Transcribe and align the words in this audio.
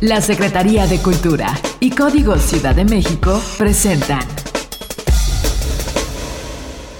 La 0.00 0.20
Secretaría 0.20 0.86
de 0.86 0.98
Cultura 0.98 1.54
y 1.80 1.90
Código 1.90 2.36
Ciudad 2.36 2.74
de 2.74 2.84
México 2.84 3.40
presentan. 3.56 4.26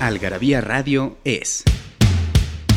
Algarabía 0.00 0.60
Radio 0.60 1.16
es. 1.24 1.64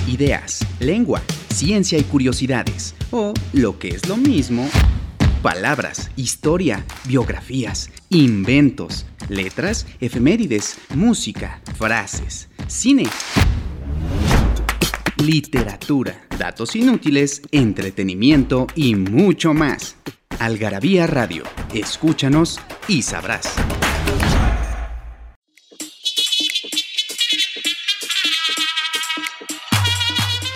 Ideas, 0.07 0.65
lengua, 0.79 1.21
ciencia 1.53 1.97
y 1.97 2.03
curiosidades, 2.03 2.95
o 3.11 3.33
lo 3.53 3.79
que 3.79 3.89
es 3.89 4.07
lo 4.07 4.17
mismo, 4.17 4.67
palabras, 5.41 6.09
historia, 6.15 6.83
biografías, 7.05 7.89
inventos, 8.09 9.05
letras, 9.29 9.85
efemérides, 10.01 10.77
música, 10.95 11.61
frases, 11.77 12.49
cine, 12.67 13.07
literatura, 15.23 16.27
datos 16.37 16.75
inútiles, 16.75 17.41
entretenimiento 17.51 18.67
y 18.75 18.95
mucho 18.95 19.53
más. 19.53 19.95
Algarabía 20.39 21.07
Radio, 21.07 21.43
escúchanos 21.73 22.59
y 22.87 23.01
sabrás. 23.01 23.55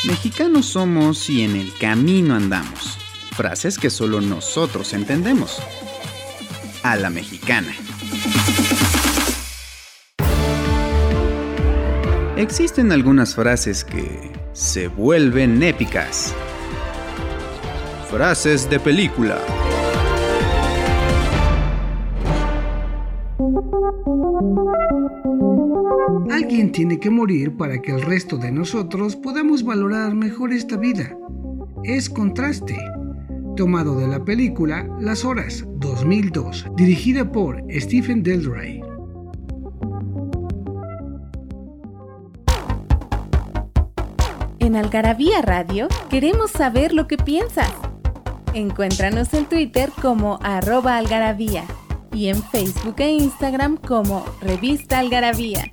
Mexicanos 0.06 0.66
somos 0.68 1.30
y 1.30 1.44
en 1.44 1.56
el 1.56 1.74
camino 1.78 2.36
andamos. 2.36 2.98
Frases 3.36 3.78
que 3.78 3.90
solo 3.90 4.22
nosotros 4.22 4.94
entendemos. 4.94 5.62
A 6.84 6.96
la 6.96 7.10
mexicana. 7.10 7.74
Existen 12.36 12.92
algunas 12.92 13.36
frases 13.36 13.84
que 13.84 14.31
se 14.54 14.88
vuelven 14.88 15.64
épicas. 15.64 16.36
Frases 18.10 18.70
de 18.70 18.80
película. 18.80 19.40
Alguien 26.30 26.72
tiene 26.72 27.00
que 27.00 27.10
morir 27.10 27.56
para 27.56 27.82
que 27.82 27.92
el 27.92 28.02
resto 28.02 28.38
de 28.38 28.52
nosotros 28.52 29.16
podamos 29.16 29.64
valorar 29.64 30.14
mejor 30.14 30.52
esta 30.52 30.76
vida. 30.76 31.16
Es 31.84 32.10
contraste. 32.10 32.78
Tomado 33.56 34.00
de 34.00 34.08
la 34.08 34.24
película 34.24 34.88
Las 35.00 35.24
Horas 35.24 35.66
2002, 35.78 36.68
dirigida 36.76 37.32
por 37.32 37.64
Stephen 37.70 38.24
Delray. 38.24 38.91
En 44.62 44.76
Algarabía 44.76 45.42
Radio 45.42 45.88
queremos 46.12 46.52
saber 46.52 46.94
lo 46.94 47.08
que 47.08 47.18
piensas. 47.18 47.74
Encuéntranos 48.54 49.34
en 49.34 49.46
Twitter 49.46 49.90
como 50.00 50.38
arroba 50.44 50.98
algarabía 50.98 51.64
y 52.14 52.28
en 52.28 52.44
Facebook 52.44 52.94
e 53.00 53.10
Instagram 53.10 53.78
como 53.78 54.24
Revista 54.40 55.00
Algarabía. 55.00 55.64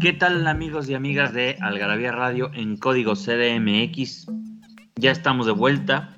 ¿Qué 0.00 0.12
tal 0.12 0.46
amigos 0.46 0.88
y 0.88 0.94
amigas 0.94 1.32
de 1.32 1.56
Algarabía 1.60 2.12
Radio 2.12 2.52
en 2.54 2.76
código 2.76 3.14
CDMX? 3.14 4.28
Ya 4.94 5.10
estamos 5.10 5.46
de 5.46 5.52
vuelta 5.52 6.16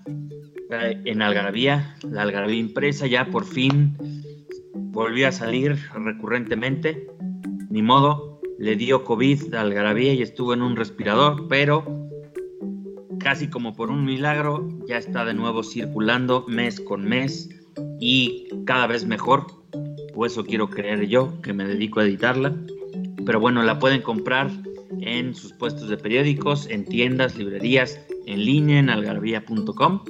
eh, 0.70 1.00
en 1.06 1.22
Algarabía, 1.22 1.96
la 2.02 2.20
Algarabía 2.20 2.60
impresa 2.60 3.06
ya 3.06 3.24
por 3.24 3.46
fin 3.46 3.96
volvió 4.90 5.28
a 5.28 5.32
salir 5.32 5.76
recurrentemente. 5.94 7.06
Ni 7.70 7.82
modo, 7.82 8.40
le 8.58 8.76
dio 8.76 9.04
COVID 9.04 9.54
a 9.54 9.62
Algarabía 9.62 10.12
y 10.12 10.22
estuvo 10.22 10.52
en 10.52 10.62
un 10.62 10.76
respirador, 10.76 11.46
pero 11.48 12.08
casi 13.18 13.48
como 13.48 13.74
por 13.74 13.90
un 13.90 14.04
milagro 14.04 14.68
ya 14.88 14.96
está 14.96 15.24
de 15.24 15.34
nuevo 15.34 15.62
circulando 15.62 16.44
mes 16.48 16.80
con 16.80 17.04
mes 17.04 17.48
y 18.00 18.48
cada 18.64 18.86
vez 18.86 19.06
mejor. 19.06 19.46
O 20.14 20.26
eso 20.26 20.44
quiero 20.44 20.68
creer 20.68 21.06
yo, 21.06 21.40
que 21.40 21.52
me 21.52 21.64
dedico 21.64 22.00
a 22.00 22.04
editarla. 22.04 22.54
Pero 23.24 23.38
bueno, 23.38 23.62
la 23.62 23.78
pueden 23.78 24.02
comprar 24.02 24.50
en 25.00 25.34
sus 25.34 25.52
puestos 25.52 25.88
de 25.88 25.96
periódicos, 25.96 26.68
en 26.68 26.84
tiendas, 26.84 27.36
librerías, 27.36 28.00
en 28.26 28.44
línea, 28.44 28.80
en 28.80 28.90
algarabía.com. 28.90 30.00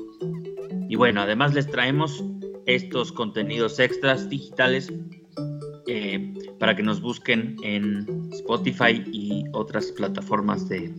Y 0.89 0.97
bueno, 0.97 1.21
además 1.21 1.55
les 1.55 1.71
traemos 1.71 2.25
estos 2.66 3.12
contenidos 3.12 3.78
extras 3.78 4.28
digitales 4.28 4.93
eh, 5.87 6.34
para 6.59 6.76
que 6.76 6.82
nos 6.82 7.00
busquen 7.00 7.56
en 7.62 8.31
Spotify 8.32 9.03
y 9.12 9.44
otras 9.53 9.87
plataformas 9.93 10.69
de, 10.69 10.94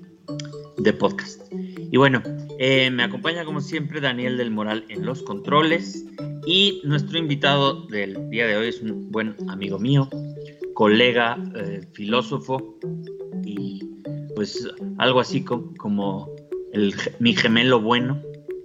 de 0.77 0.93
podcast. 0.93 1.41
Y 1.51 1.97
bueno, 1.97 2.21
eh, 2.59 2.89
me 2.89 3.03
acompaña 3.03 3.45
como 3.45 3.61
siempre 3.61 4.01
Daniel 4.01 4.37
del 4.37 4.51
Moral 4.51 4.85
en 4.89 5.05
los 5.05 5.21
controles 5.23 6.05
y 6.45 6.81
nuestro 6.83 7.17
invitado 7.17 7.85
del 7.87 8.29
día 8.29 8.47
de 8.47 8.57
hoy 8.57 8.67
es 8.67 8.81
un 8.81 9.11
buen 9.11 9.35
amigo 9.49 9.77
mío, 9.77 10.09
colega, 10.73 11.37
eh, 11.55 11.81
filósofo 11.93 12.77
y 13.43 13.81
pues 14.35 14.67
algo 14.97 15.19
así 15.19 15.43
como, 15.43 16.33
el, 16.73 16.93
mi 17.19 17.35
gemelo 17.35 17.81
bueno, 17.81 18.21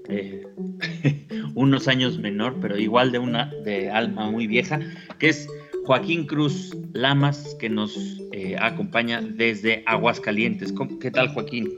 unos 1.56 1.88
años 1.88 2.18
menor, 2.18 2.56
pero 2.60 2.78
igual 2.78 3.10
de 3.10 3.18
una 3.18 3.52
de 3.64 3.90
alma 3.90 4.30
muy 4.30 4.46
vieja, 4.46 4.78
que 5.18 5.30
es 5.30 5.48
Joaquín 5.84 6.26
Cruz 6.26 6.76
Lamas, 6.92 7.56
que 7.58 7.68
nos 7.68 8.22
acompaña 8.60 9.20
desde 9.22 9.82
Aguascalientes. 9.86 10.72
¿Qué 11.00 11.10
tal, 11.10 11.28
Joaquín? 11.28 11.68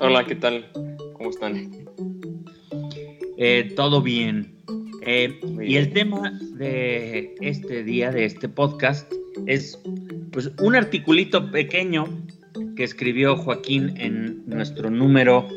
Hola, 0.00 0.24
¿qué 0.24 0.34
tal? 0.34 0.66
¿Cómo 1.12 1.28
están? 1.28 1.70
Eh, 3.36 3.72
todo 3.74 4.02
bien. 4.02 4.54
Eh, 5.02 5.40
y 5.62 5.76
el 5.76 5.92
tema 5.92 6.38
de 6.54 7.34
este 7.40 7.82
día, 7.84 8.10
de 8.10 8.24
este 8.26 8.48
podcast, 8.48 9.10
es 9.46 9.78
pues, 10.30 10.50
un 10.60 10.74
articulito 10.76 11.50
pequeño 11.50 12.04
que 12.76 12.84
escribió 12.84 13.36
Joaquín 13.36 13.94
en 13.96 14.42
nuestro 14.46 14.90
número. 14.90 15.48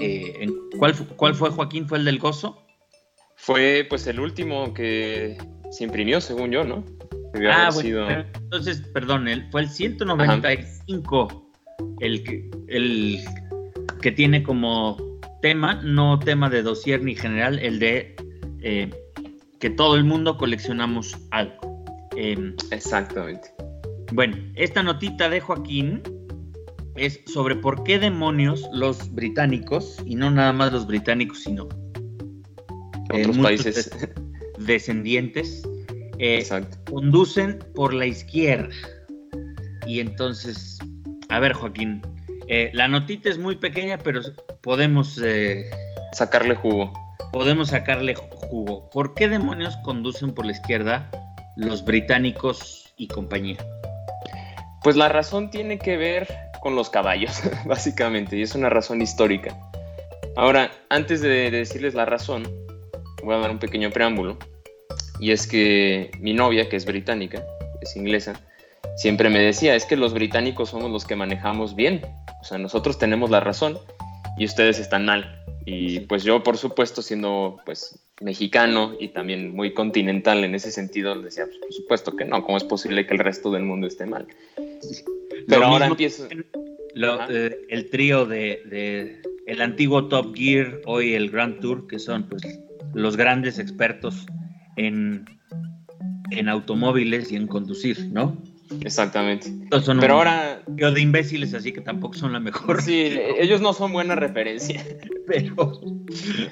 Eh, 0.00 0.36
en, 0.40 0.54
¿cuál, 0.78 0.94
¿Cuál 1.16 1.34
fue, 1.34 1.50
Joaquín? 1.50 1.86
¿Fue 1.86 1.98
el 1.98 2.04
del 2.04 2.18
gozo? 2.18 2.64
Fue 3.36 3.86
pues 3.88 4.06
el 4.06 4.20
último 4.20 4.74
que 4.74 5.38
se 5.70 5.84
imprimió, 5.84 6.20
según 6.20 6.50
yo, 6.50 6.64
¿no? 6.64 6.84
Ah, 7.48 7.70
bueno, 7.72 8.24
entonces, 8.34 8.82
perdón, 8.92 9.26
fue 9.50 9.60
el 9.62 9.68
195 9.68 11.50
el 12.00 12.24
que, 12.24 12.50
el 12.68 13.20
que 14.02 14.10
tiene 14.10 14.42
como 14.42 14.96
tema, 15.40 15.80
no 15.84 16.18
tema 16.18 16.50
de 16.50 16.62
dossier 16.62 17.02
ni 17.02 17.14
general, 17.14 17.58
el 17.60 17.78
de 17.78 18.16
eh, 18.62 18.90
que 19.60 19.70
todo 19.70 19.94
el 19.94 20.04
mundo 20.04 20.36
coleccionamos 20.36 21.16
algo. 21.30 21.84
Em, 22.16 22.56
Exactamente. 22.70 23.52
Bueno, 24.12 24.36
esta 24.56 24.82
notita 24.82 25.28
de 25.28 25.40
Joaquín 25.40 26.02
es 26.96 27.20
sobre 27.26 27.56
por 27.56 27.84
qué 27.84 27.98
demonios 27.98 28.68
los 28.72 29.14
británicos, 29.14 29.96
y 30.04 30.14
no 30.14 30.30
nada 30.30 30.52
más 30.52 30.72
los 30.72 30.86
británicos, 30.86 31.40
sino 31.44 31.68
otros 33.12 33.38
países 33.38 33.90
descendientes, 34.58 35.62
eh, 36.18 36.46
conducen 36.90 37.58
por 37.74 37.94
la 37.94 38.06
izquierda. 38.06 38.74
Y 39.86 40.00
entonces 40.00 40.78
a 41.30 41.38
ver, 41.38 41.52
Joaquín, 41.52 42.02
eh, 42.48 42.70
la 42.74 42.88
notita 42.88 43.30
es 43.30 43.38
muy 43.38 43.56
pequeña, 43.56 43.98
pero 43.98 44.20
podemos... 44.62 45.20
Eh, 45.22 45.70
sacarle 46.12 46.56
jugo. 46.56 46.92
Podemos 47.32 47.68
sacarle 47.68 48.14
jugo. 48.14 48.90
¿Por 48.90 49.14
qué 49.14 49.28
demonios 49.28 49.76
conducen 49.84 50.34
por 50.34 50.44
la 50.44 50.52
izquierda 50.52 51.08
los 51.56 51.84
británicos 51.84 52.92
y 52.96 53.06
compañía? 53.06 53.58
Pues 54.82 54.96
la 54.96 55.08
razón 55.08 55.50
tiene 55.50 55.78
que 55.78 55.96
ver 55.96 56.26
con 56.62 56.76
los 56.76 56.90
caballos, 56.90 57.42
básicamente, 57.66 58.36
y 58.36 58.42
es 58.42 58.54
una 58.54 58.68
razón 58.68 59.02
histórica. 59.02 59.56
Ahora, 60.36 60.70
antes 60.88 61.20
de 61.20 61.50
decirles 61.50 61.94
la 61.94 62.04
razón, 62.04 62.44
voy 63.22 63.34
a 63.34 63.38
dar 63.38 63.50
un 63.50 63.58
pequeño 63.58 63.90
preámbulo, 63.90 64.38
y 65.18 65.32
es 65.32 65.46
que 65.46 66.10
mi 66.18 66.32
novia, 66.32 66.68
que 66.68 66.76
es 66.76 66.86
británica, 66.86 67.42
es 67.80 67.96
inglesa, 67.96 68.40
siempre 68.96 69.28
me 69.28 69.40
decía, 69.40 69.74
es 69.74 69.84
que 69.84 69.96
los 69.96 70.14
británicos 70.14 70.70
somos 70.70 70.90
los 70.90 71.04
que 71.04 71.16
manejamos 71.16 71.74
bien, 71.74 72.02
o 72.40 72.44
sea, 72.44 72.58
nosotros 72.58 72.98
tenemos 72.98 73.30
la 73.30 73.40
razón 73.40 73.78
y 74.38 74.44
ustedes 74.44 74.78
están 74.78 75.04
mal. 75.04 75.36
Y 75.66 76.00
pues 76.00 76.24
yo, 76.24 76.42
por 76.42 76.56
supuesto, 76.56 77.02
siendo 77.02 77.60
pues 77.66 77.98
mexicano 78.20 78.94
y 78.98 79.08
también 79.08 79.54
muy 79.54 79.74
continental 79.74 80.44
en 80.44 80.54
ese 80.54 80.72
sentido, 80.72 81.20
decía, 81.20 81.44
pues, 81.46 81.58
por 81.58 81.72
supuesto 81.72 82.16
que 82.16 82.24
no, 82.24 82.42
¿cómo 82.44 82.56
es 82.56 82.64
posible 82.64 83.06
que 83.06 83.14
el 83.14 83.20
resto 83.20 83.50
del 83.50 83.64
mundo 83.64 83.86
esté 83.86 84.06
mal? 84.06 84.26
Pero 85.50 85.66
ahora 85.66 85.86
empiezo... 85.86 86.26
Eh, 86.94 87.58
el 87.68 87.90
trío 87.90 88.26
de, 88.26 89.22
el 89.46 89.60
antiguo 89.60 90.08
Top 90.08 90.34
Gear, 90.34 90.80
hoy 90.86 91.14
el 91.14 91.30
Grand 91.30 91.60
Tour, 91.60 91.86
que 91.86 91.98
son 91.98 92.28
pues 92.28 92.42
los 92.94 93.16
grandes 93.16 93.58
expertos 93.58 94.26
en, 94.76 95.24
en 96.30 96.48
automóviles 96.48 97.30
y 97.32 97.36
en 97.36 97.46
conducir, 97.46 98.08
¿no? 98.10 98.36
Exactamente. 98.80 99.52
Son 99.82 99.98
Pero 99.98 100.14
ahora, 100.14 100.62
yo 100.76 100.92
de 100.92 101.00
imbéciles, 101.00 101.54
así 101.54 101.72
que 101.72 101.80
tampoco 101.80 102.14
son 102.14 102.32
la 102.32 102.40
mejor. 102.40 102.80
sí, 102.82 103.12
ellos 103.38 103.60
no 103.60 103.72
son 103.72 103.92
buena 103.92 104.14
referencia, 104.14 104.84
Pero, 105.26 105.80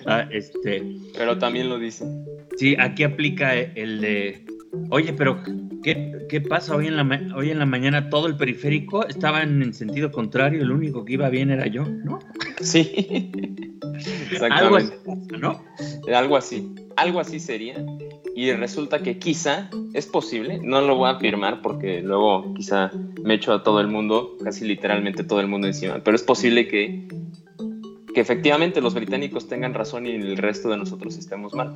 ah, 0.06 0.26
este, 0.30 0.84
pero 1.16 1.38
también 1.38 1.68
lo 1.68 1.78
dicen. 1.78 2.24
sí, 2.56 2.76
aquí 2.78 3.04
aplica 3.04 3.54
el 3.54 4.00
de, 4.00 4.44
oye, 4.90 5.12
pero 5.12 5.40
¿qué, 5.82 6.26
qué 6.28 6.40
pasa 6.40 6.76
hoy 6.76 6.86
en, 6.86 6.96
la, 6.96 7.04
ma- 7.04 7.20
hoy 7.36 7.50
en 7.50 7.58
la 7.58 7.66
mañana? 7.66 8.10
Todo 8.10 8.26
el 8.26 8.36
periférico 8.36 9.06
estaba 9.06 9.42
en 9.42 9.72
sentido 9.74 10.10
contrario, 10.10 10.62
el 10.62 10.70
único 10.70 11.04
que 11.04 11.14
iba 11.14 11.28
bien 11.28 11.50
era 11.50 11.66
yo, 11.66 11.84
¿no? 11.84 12.18
Sí. 12.60 13.30
Algo. 14.50 14.78
Algo 16.14 16.36
así. 16.36 16.74
Algo 16.96 17.20
así 17.20 17.40
sería. 17.40 17.84
Y 18.34 18.52
resulta 18.52 19.00
que 19.00 19.18
quizá 19.18 19.68
es 19.94 20.06
posible, 20.06 20.60
no 20.62 20.80
lo 20.80 20.96
voy 20.96 21.08
a 21.08 21.12
afirmar 21.12 21.60
porque 21.60 22.02
luego 22.02 22.54
quizá 22.54 22.92
me 23.24 23.34
echo 23.34 23.52
a 23.52 23.62
todo 23.64 23.80
el 23.80 23.88
mundo, 23.88 24.36
casi 24.42 24.64
literalmente 24.64 25.24
todo 25.24 25.40
el 25.40 25.48
mundo 25.48 25.66
encima, 25.66 26.00
pero 26.04 26.14
es 26.14 26.22
posible 26.22 26.68
que, 26.68 27.08
que 28.14 28.20
efectivamente 28.20 28.80
los 28.80 28.94
británicos 28.94 29.48
tengan 29.48 29.74
razón 29.74 30.06
y 30.06 30.10
el 30.10 30.36
resto 30.36 30.68
de 30.68 30.76
nosotros 30.76 31.16
estemos 31.18 31.52
mal. 31.54 31.74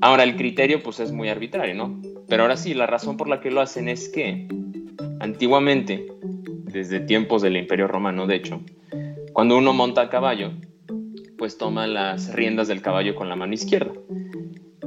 Ahora, 0.00 0.24
el 0.24 0.34
criterio 0.36 0.82
pues 0.82 0.98
es 0.98 1.12
muy 1.12 1.28
arbitrario, 1.28 1.74
¿no? 1.76 2.00
Pero 2.28 2.42
ahora 2.42 2.56
sí, 2.56 2.74
la 2.74 2.86
razón 2.86 3.16
por 3.16 3.28
la 3.28 3.40
que 3.40 3.50
lo 3.50 3.60
hacen 3.60 3.88
es 3.88 4.08
que 4.08 4.48
antiguamente, 5.20 6.06
desde 6.64 7.00
tiempos 7.00 7.42
del 7.42 7.56
Imperio 7.56 7.86
Romano, 7.86 8.26
de 8.26 8.36
hecho, 8.36 8.60
cuando 9.32 9.56
uno 9.56 9.72
monta 9.72 10.02
a 10.02 10.10
caballo, 10.10 10.52
pues 11.38 11.58
toma 11.58 11.86
las 11.86 12.32
riendas 12.32 12.68
del 12.68 12.82
caballo 12.82 13.14
con 13.14 13.28
la 13.28 13.36
mano 13.36 13.52
izquierda. 13.52 13.92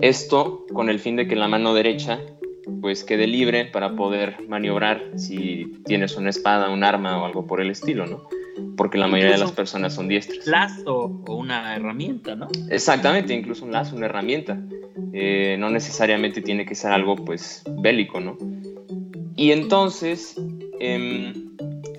Esto 0.01 0.66
con 0.74 0.89
el 0.89 1.00
fin 1.00 1.16
de 1.16 1.28
que 1.28 1.36
la 1.36 1.48
mano 1.48 1.74
derecha 1.74 2.19
pues 2.81 3.04
quede 3.04 3.28
libre 3.28 3.66
para 3.66 3.95
poder 3.95 4.48
maniobrar 4.48 5.04
si 5.16 5.74
tienes 5.86 6.16
una 6.18 6.30
espada, 6.30 6.69
un 6.69 6.83
arma 6.83 7.22
o 7.22 7.25
algo 7.25 7.48
por 7.48 7.62
el 7.62 7.69
estilo, 7.69 8.06
¿no? 8.06 8.28
Porque 8.75 8.98
la 8.98 9.07
mayoría 9.07 9.33
de 9.33 9.40
las 9.40 9.51
personas 9.51 9.94
son 9.94 10.07
diestras. 10.07 10.45
Lazo 10.45 11.22
o 11.28 11.36
una 11.36 11.75
herramienta, 11.75 12.36
¿no? 12.36 12.48
Exactamente, 12.69 13.33
incluso 13.33 13.66
un 13.66 13.72
lazo, 13.72 13.95
una 13.95 14.06
herramienta. 14.06 14.62
Eh, 15.13 15.57
no 15.59 15.69
necesariamente 15.69 16.41
tiene 16.41 16.65
que 16.65 16.75
ser 16.75 16.91
algo 16.91 17.15
pues 17.15 17.63
bélico, 17.79 18.19
¿no? 18.19 18.38
Y 19.35 19.51
entonces, 19.51 20.35
em, 20.79 21.33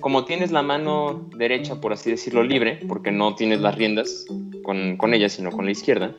como 0.01 0.25
tienes 0.25 0.51
la 0.51 0.61
mano 0.61 1.29
derecha, 1.35 1.79
por 1.79 1.93
así 1.93 2.11
decirlo, 2.11 2.43
libre, 2.43 2.79
porque 2.87 3.11
no 3.11 3.35
tienes 3.35 3.61
las 3.61 3.75
riendas 3.75 4.25
con, 4.63 4.97
con 4.97 5.13
ella, 5.13 5.29
sino 5.29 5.51
con 5.51 5.65
la 5.65 5.71
izquierda, 5.71 6.15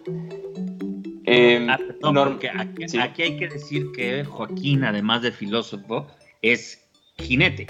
em, 1.24 1.68
Ah, 1.68 1.78
perdón, 1.78 2.14
porque 2.14 2.48
aquí, 2.48 2.88
sí. 2.88 2.98
aquí 2.98 3.22
hay 3.22 3.36
que 3.36 3.48
decir 3.48 3.86
que 3.94 4.24
Joaquín, 4.24 4.84
además 4.84 5.22
de 5.22 5.32
filósofo, 5.32 6.06
es 6.42 6.88
jinete. 7.18 7.66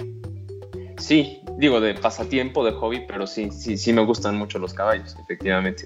Sí, 0.97 1.39
digo 1.57 1.81
de 1.81 1.93
pasatiempo, 1.95 2.63
de 2.63 2.71
hobby, 2.71 3.01
pero 3.07 3.27
sí, 3.27 3.49
sí, 3.51 3.77
sí 3.77 3.91
me 3.91 4.03
gustan 4.05 4.37
mucho 4.37 4.59
los 4.59 4.73
caballos, 4.73 5.15
efectivamente. 5.23 5.85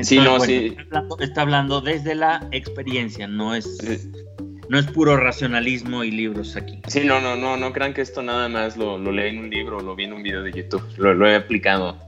Sí, 0.00 0.16
no, 0.18 0.40
sí. 0.40 0.74
Está 0.78 0.98
hablando, 0.98 1.18
está 1.20 1.40
hablando 1.42 1.80
desde 1.80 2.14
la 2.14 2.48
experiencia, 2.50 3.26
no 3.26 3.54
es, 3.54 3.76
sí, 3.78 4.10
no 4.68 4.78
es 4.78 4.86
puro 4.86 5.16
racionalismo 5.16 6.02
y 6.02 6.10
libros 6.10 6.56
aquí. 6.56 6.80
sí, 6.88 7.02
no, 7.04 7.20
no, 7.20 7.36
no, 7.36 7.56
no 7.56 7.72
crean 7.72 7.92
que 7.92 8.00
esto 8.00 8.22
nada 8.22 8.48
más 8.48 8.76
lo, 8.76 8.96
lo 8.98 9.12
leí 9.12 9.30
en 9.36 9.40
un 9.44 9.50
libro 9.50 9.78
o 9.78 9.80
lo 9.80 9.94
vi 9.94 10.04
en 10.04 10.14
un 10.14 10.22
video 10.22 10.42
de 10.42 10.52
YouTube, 10.52 10.82
lo, 10.96 11.12
lo 11.14 11.28
he 11.28 11.34
aplicado 11.36 11.98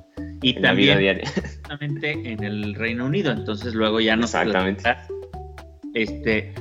Y 0.41 0.57
en 0.57 0.63
la 0.63 0.73
vida 0.73 0.95
también 0.95 1.17
diaria. 1.19 1.31
justamente 1.31 2.13
en 2.13 2.43
el 2.43 2.75
Reino 2.75 3.05
Unido, 3.05 3.33
entonces 3.33 3.75
luego 3.75 4.01
ya 4.01 4.17
nos 4.17 4.35
Exactamente. 4.35 4.83
este, 5.95 6.55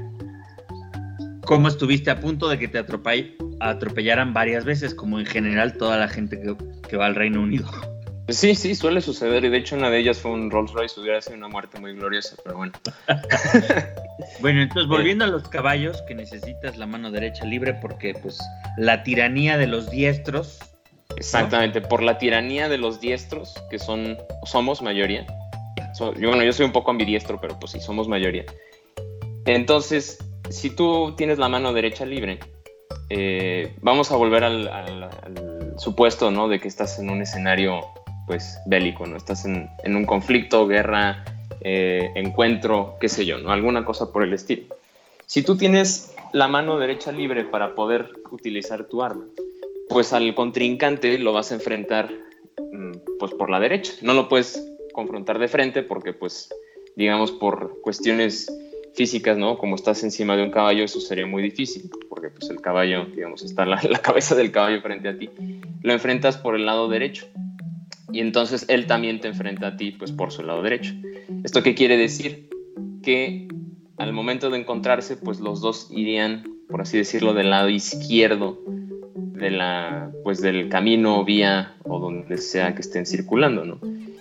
cómo 1.45 1.67
estuviste 1.69 2.11
a 2.11 2.19
punto 2.19 2.49
de 2.49 2.59
que 2.59 2.67
te 2.67 2.85
atropell- 2.85 3.35
atropellaran 3.61 4.33
varias 4.33 4.65
veces, 4.65 4.93
como 4.93 5.19
en 5.19 5.25
general 5.25 5.77
toda 5.77 5.97
la 5.97 6.07
gente 6.09 6.39
que, 6.41 6.55
que 6.89 6.97
va 6.97 7.05
al 7.05 7.15
Reino 7.15 7.41
Unido. 7.41 7.69
Sí, 8.29 8.55
sí, 8.55 8.73
suele 8.73 9.01
suceder 9.01 9.43
y 9.43 9.49
de 9.49 9.57
hecho 9.57 9.75
una 9.75 9.89
de 9.89 9.99
ellas 9.99 10.17
fue 10.19 10.31
un 10.31 10.49
Rolls 10.49 10.71
Royce, 10.71 10.99
hubiera 10.99 11.21
sido 11.21 11.35
una 11.37 11.49
muerte 11.49 11.79
muy 11.79 11.93
gloriosa, 11.93 12.35
pero 12.43 12.57
bueno. 12.57 12.73
Bueno, 14.39 14.61
entonces 14.61 14.87
volviendo 14.87 15.25
a 15.25 15.27
los 15.27 15.49
caballos, 15.49 16.01
que 16.03 16.13
necesitas 16.15 16.77
la 16.77 16.85
mano 16.85 17.09
derecha 17.11 17.45
libre 17.45 17.73
porque 17.73 18.13
pues 18.13 18.39
la 18.77 19.03
tiranía 19.03 19.57
de 19.57 19.67
los 19.67 19.89
diestros, 19.89 20.59
Exactamente, 21.17 21.81
por 21.81 22.01
la 22.03 22.17
tiranía 22.17 22.69
de 22.69 22.77
los 22.77 22.99
diestros, 23.01 23.53
que 23.69 23.79
son, 23.79 24.17
somos 24.45 24.81
mayoría. 24.81 25.25
So- 25.93 26.13
yo, 26.15 26.29
bueno, 26.29 26.43
yo 26.43 26.53
soy 26.53 26.65
un 26.65 26.71
poco 26.71 26.91
ambidiestro, 26.91 27.39
pero 27.41 27.57
pues 27.59 27.71
sí, 27.73 27.79
somos 27.79 28.07
mayoría. 28.07 28.45
Entonces, 29.45 30.17
si 30.49 30.69
tú 30.69 31.13
tienes 31.17 31.37
la 31.37 31.49
mano 31.49 31.73
derecha 31.73 32.05
libre, 32.05 32.39
eh, 33.09 33.75
vamos 33.81 34.11
a 34.11 34.15
volver 34.15 34.43
al, 34.43 34.67
al- 34.67 35.03
al 35.03 35.73
supuesto, 35.77 36.31
¿no? 36.31 36.47
De 36.47 36.59
que 36.59 36.67
estás 36.67 36.97
en 36.99 37.09
un 37.09 37.21
escenario, 37.21 37.81
pues, 38.27 38.59
bélico, 38.65 39.05
¿no? 39.05 39.17
Estás 39.17 39.45
en, 39.45 39.69
en 39.83 39.95
un 39.95 40.05
conflicto, 40.05 40.67
guerra, 40.67 41.23
eh, 41.61 42.11
encuentro, 42.15 42.97
qué 42.99 43.07
sé 43.07 43.25
yo, 43.25 43.37
¿no? 43.37 43.51
Alguna 43.51 43.85
cosa 43.85 44.11
por 44.11 44.23
el 44.23 44.33
estilo. 44.33 44.75
Si 45.25 45.43
tú 45.43 45.55
tienes 45.55 46.13
la 46.33 46.47
mano 46.47 46.77
derecha 46.77 47.11
libre 47.11 47.45
para 47.45 47.73
poder 47.73 48.09
utilizar 48.31 48.85
tu 48.85 49.01
arma, 49.01 49.25
pues 49.87 50.11
al 50.11 50.33
contrincante 50.35 51.17
lo 51.19 51.33
vas 51.33 51.51
a 51.51 51.55
enfrentar 51.55 52.11
mm, 52.71 53.17
pues 53.17 53.33
por 53.33 53.49
la 53.49 53.59
derecha. 53.59 53.93
No 54.01 54.13
lo 54.13 54.27
puedes 54.27 54.61
confrontar 54.93 55.39
de 55.39 55.47
frente 55.47 55.83
porque 55.83 56.13
pues 56.13 56.49
digamos 56.95 57.31
por 57.31 57.79
cuestiones 57.81 58.51
físicas, 58.93 59.37
¿no? 59.37 59.57
Como 59.57 59.75
estás 59.75 60.03
encima 60.03 60.35
de 60.35 60.43
un 60.43 60.51
caballo, 60.51 60.83
eso 60.83 60.99
sería 60.99 61.25
muy 61.25 61.41
difícil, 61.41 61.89
porque 62.09 62.29
pues 62.29 62.49
el 62.49 62.61
caballo, 62.61 63.05
digamos, 63.05 63.43
está 63.43 63.65
la, 63.65 63.81
la 63.89 63.99
cabeza 63.99 64.35
del 64.35 64.51
caballo 64.51 64.81
frente 64.81 65.07
a 65.07 65.17
ti. 65.17 65.29
Lo 65.81 65.93
enfrentas 65.93 66.37
por 66.37 66.55
el 66.55 66.65
lado 66.65 66.89
derecho. 66.89 67.25
Y 68.13 68.19
entonces 68.19 68.65
él 68.69 68.85
también 68.85 69.19
te 69.19 69.27
enfrenta 69.27 69.67
a 69.69 69.75
ti, 69.75 69.91
pues 69.91 70.11
por 70.11 70.31
su 70.31 70.43
lado 70.43 70.61
derecho. 70.61 70.93
¿Esto 71.43 71.63
qué 71.63 71.73
quiere 71.73 71.97
decir? 71.97 72.47
Que 73.01 73.47
al 73.97 74.13
momento 74.13 74.51
de 74.51 74.59
encontrarse, 74.59 75.17
pues 75.17 75.39
los 75.39 75.61
dos 75.61 75.89
irían, 75.91 76.43
por 76.69 76.81
así 76.81 76.97
decirlo, 76.97 77.33
del 77.33 77.49
lado 77.49 77.69
izquierdo 77.69 78.59
de 79.15 79.49
la, 79.49 80.11
pues 80.23 80.41
del 80.41 80.69
camino, 80.69 81.25
vía 81.25 81.73
o 81.83 81.99
donde 81.99 82.37
sea 82.37 82.75
que 82.75 82.81
estén 82.81 83.07
circulando, 83.07 83.65
¿no? 83.65 83.79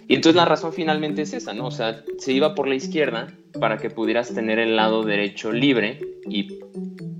Y 0.09 0.15
entonces 0.15 0.37
la 0.37 0.47
razón 0.47 0.73
finalmente 0.73 1.23
es 1.23 1.35
esa, 1.35 1.53
¿no? 1.53 1.67
O 1.67 1.71
sea, 1.71 2.03
se 2.19 2.33
iba 2.33 2.55
por 2.55 2.67
la 2.67 2.75
izquierda 2.75 3.29
para 3.61 3.77
que 3.77 3.91
pudieras 3.91 4.35
tener 4.35 4.59
el 4.59 4.75
lado 4.75 5.05
derecho 5.05 5.53
libre 5.53 6.01
y 6.29 6.59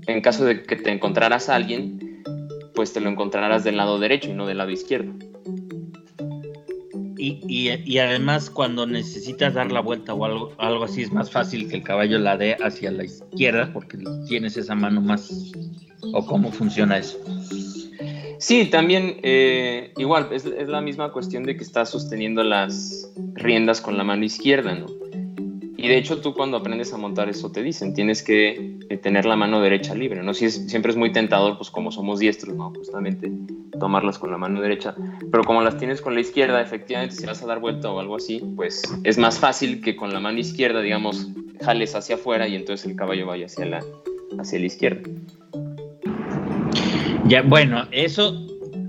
en 0.07 0.21
caso 0.21 0.43
de 0.43 0.63
que 0.63 0.75
te 0.75 0.91
encontraras 0.91 1.49
a 1.49 1.55
alguien, 1.55 2.23
pues 2.73 2.93
te 2.93 2.99
lo 2.99 3.09
encontrarás 3.09 3.63
del 3.63 3.77
lado 3.77 3.99
derecho 3.99 4.31
y 4.31 4.33
no 4.33 4.47
del 4.47 4.57
lado 4.57 4.71
izquierdo. 4.71 5.13
Y, 7.23 7.79
y- 7.85 7.97
además 7.99 8.49
cuando 8.49 8.85
necesitas 8.85 9.53
dar 9.53 9.71
la 9.71 9.79
vuelta 9.79 10.13
o 10.13 10.25
algo, 10.25 10.51
algo 10.57 10.83
así, 10.83 11.03
es 11.03 11.11
más 11.13 11.31
fácil 11.31 11.69
que 11.69 11.77
el 11.77 11.83
caballo 11.83 12.19
la 12.19 12.35
dé 12.35 12.57
hacia 12.61 12.91
la 12.91 13.05
izquierda 13.05 13.71
porque 13.71 13.97
tienes 14.27 14.57
esa 14.57 14.75
mano 14.75 14.99
más... 14.99 15.51
¿O 16.15 16.25
cómo 16.25 16.51
funciona 16.51 16.97
eso? 16.97 17.17
Sí, 18.39 18.65
también 18.65 19.17
eh, 19.23 19.93
igual, 19.95 20.27
es, 20.33 20.45
es 20.45 20.67
la 20.67 20.81
misma 20.81 21.11
cuestión 21.13 21.43
de 21.43 21.55
que 21.55 21.63
estás 21.63 21.89
sosteniendo 21.89 22.43
las 22.43 23.09
riendas 23.35 23.79
con 23.79 23.97
la 23.97 24.03
mano 24.03 24.25
izquierda, 24.25 24.75
¿no? 24.75 24.87
Y 25.83 25.89
de 25.89 25.97
hecho 25.97 26.21
tú 26.21 26.33
cuando 26.33 26.55
aprendes 26.55 26.93
a 26.93 26.97
montar 26.97 27.27
eso 27.27 27.51
te 27.51 27.61
dicen, 27.61 27.93
tienes 27.93 28.23
que 28.23 28.77
eh, 28.87 28.97
tener 28.97 29.25
la 29.25 29.35
mano 29.35 29.59
derecha 29.59 29.93
libre, 29.93 30.23
¿no? 30.23 30.33
Si 30.33 30.45
es, 30.45 30.65
siempre 30.69 30.91
es 30.91 30.97
muy 30.97 31.11
tentador, 31.11 31.57
pues 31.57 31.69
como 31.69 31.91
somos 31.91 32.19
diestros, 32.19 32.55
¿no? 32.55 32.69
Justamente 32.73 33.29
tomarlas 33.77 34.17
con 34.17 34.31
la 34.31 34.37
mano 34.37 34.61
derecha, 34.61 34.95
pero 35.29 35.43
como 35.43 35.61
las 35.61 35.77
tienes 35.77 35.99
con 35.99 36.13
la 36.13 36.21
izquierda, 36.21 36.61
efectivamente 36.61 37.15
si 37.15 37.25
vas 37.25 37.43
a 37.43 37.47
dar 37.47 37.59
vuelta 37.59 37.91
o 37.91 37.99
algo 37.99 38.15
así, 38.15 38.41
pues 38.55 38.81
es 39.03 39.17
más 39.17 39.39
fácil 39.39 39.81
que 39.81 39.97
con 39.97 40.13
la 40.13 40.21
mano 40.21 40.39
izquierda, 40.39 40.79
digamos, 40.79 41.27
jales 41.61 41.93
hacia 41.95 42.15
afuera 42.15 42.47
y 42.47 42.55
entonces 42.55 42.89
el 42.89 42.95
caballo 42.95 43.25
vaya 43.25 43.47
hacia 43.47 43.65
la, 43.65 43.83
hacia 44.39 44.59
la 44.59 44.65
izquierda. 44.65 45.01
Ya, 47.25 47.41
bueno, 47.41 47.89
eso 47.91 48.41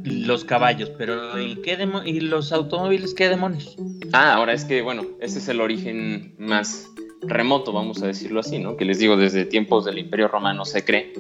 los 0.05 0.45
caballos, 0.45 0.93
pero 0.97 1.41
¿y, 1.41 1.57
qué 1.57 1.77
¿y 2.05 2.21
los 2.21 2.53
automóviles 2.53 3.15
qué 3.15 3.29
demonios? 3.29 3.77
Ah, 4.17 4.35
ahora 4.35 4.53
es 4.53 4.65
que, 4.65 4.81
bueno, 4.81 5.03
ese 5.19 5.41
es 5.41 5.49
el 5.49 5.61
origen 5.61 6.37
más 6.39 6.89
remoto, 7.21 7.73
vamos 7.73 8.01
a 8.01 8.07
decirlo 8.07 8.39
así, 8.39 8.61
¿no? 8.61 8.77
Que 8.77 8.85
les 8.85 9.01
digo, 9.01 9.17
desde 9.17 9.45
tiempos 9.45 9.85
del 9.85 9.99
Imperio 9.99 10.29
Romano 10.29 10.65
se 10.65 10.85
cree 10.85 11.13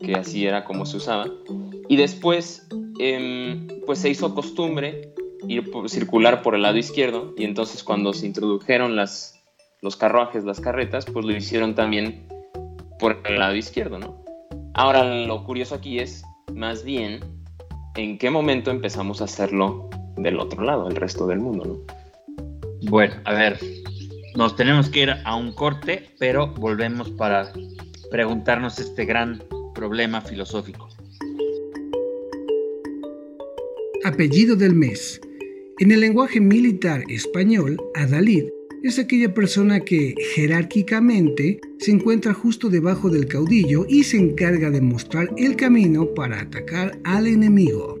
que 0.00 0.16
así 0.16 0.48
era 0.48 0.64
como 0.64 0.84
se 0.84 0.96
usaba. 0.96 1.26
Y 1.88 1.94
después, 1.94 2.66
em, 2.98 3.68
pues 3.86 4.00
se 4.00 4.10
hizo 4.10 4.34
costumbre 4.34 5.14
ir 5.46 5.70
circular 5.86 6.42
por 6.42 6.56
el 6.56 6.62
lado 6.62 6.76
izquierdo 6.76 7.34
y 7.38 7.44
entonces 7.44 7.84
cuando 7.84 8.12
se 8.12 8.26
introdujeron 8.26 8.96
las, 8.96 9.40
los 9.80 9.94
carruajes, 9.94 10.42
las 10.42 10.58
carretas, 10.58 11.06
pues 11.06 11.24
lo 11.24 11.30
hicieron 11.30 11.76
también 11.76 12.26
por 12.98 13.20
el 13.26 13.38
lado 13.38 13.54
izquierdo, 13.54 14.00
¿no? 14.00 14.24
Ahora, 14.74 15.04
lo 15.04 15.44
curioso 15.44 15.76
aquí 15.76 16.00
es, 16.00 16.24
más 16.52 16.82
bien, 16.82 17.20
en 17.94 18.18
qué 18.18 18.28
momento 18.28 18.72
empezamos 18.72 19.20
a 19.20 19.26
hacerlo 19.26 19.88
del 20.16 20.40
otro 20.40 20.64
lado, 20.64 20.88
el 20.88 20.96
resto 20.96 21.28
del 21.28 21.38
mundo, 21.38 21.64
¿no? 21.64 21.99
Bueno, 22.82 23.14
a 23.24 23.34
ver, 23.34 23.58
nos 24.36 24.56
tenemos 24.56 24.88
que 24.88 25.02
ir 25.02 25.10
a 25.24 25.36
un 25.36 25.52
corte, 25.52 26.08
pero 26.18 26.48
volvemos 26.54 27.10
para 27.10 27.52
preguntarnos 28.10 28.78
este 28.78 29.04
gran 29.04 29.42
problema 29.74 30.20
filosófico. 30.20 30.88
Apellido 34.04 34.56
del 34.56 34.74
mes. 34.74 35.20
En 35.78 35.92
el 35.92 36.00
lenguaje 36.00 36.40
militar 36.40 37.02
español, 37.08 37.76
adalid 37.94 38.44
es 38.82 38.98
aquella 38.98 39.34
persona 39.34 39.80
que 39.80 40.14
jerárquicamente 40.34 41.60
se 41.78 41.90
encuentra 41.90 42.32
justo 42.32 42.70
debajo 42.70 43.10
del 43.10 43.26
caudillo 43.26 43.84
y 43.88 44.04
se 44.04 44.16
encarga 44.16 44.70
de 44.70 44.80
mostrar 44.80 45.28
el 45.36 45.56
camino 45.56 46.06
para 46.14 46.40
atacar 46.40 46.98
al 47.04 47.26
enemigo. 47.26 48.00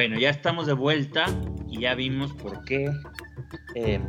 Bueno, 0.00 0.18
ya 0.18 0.30
estamos 0.30 0.66
de 0.66 0.72
vuelta 0.72 1.26
y 1.68 1.80
ya 1.80 1.94
vimos 1.94 2.32
por 2.32 2.64
qué, 2.64 2.90
eh, 3.74 4.00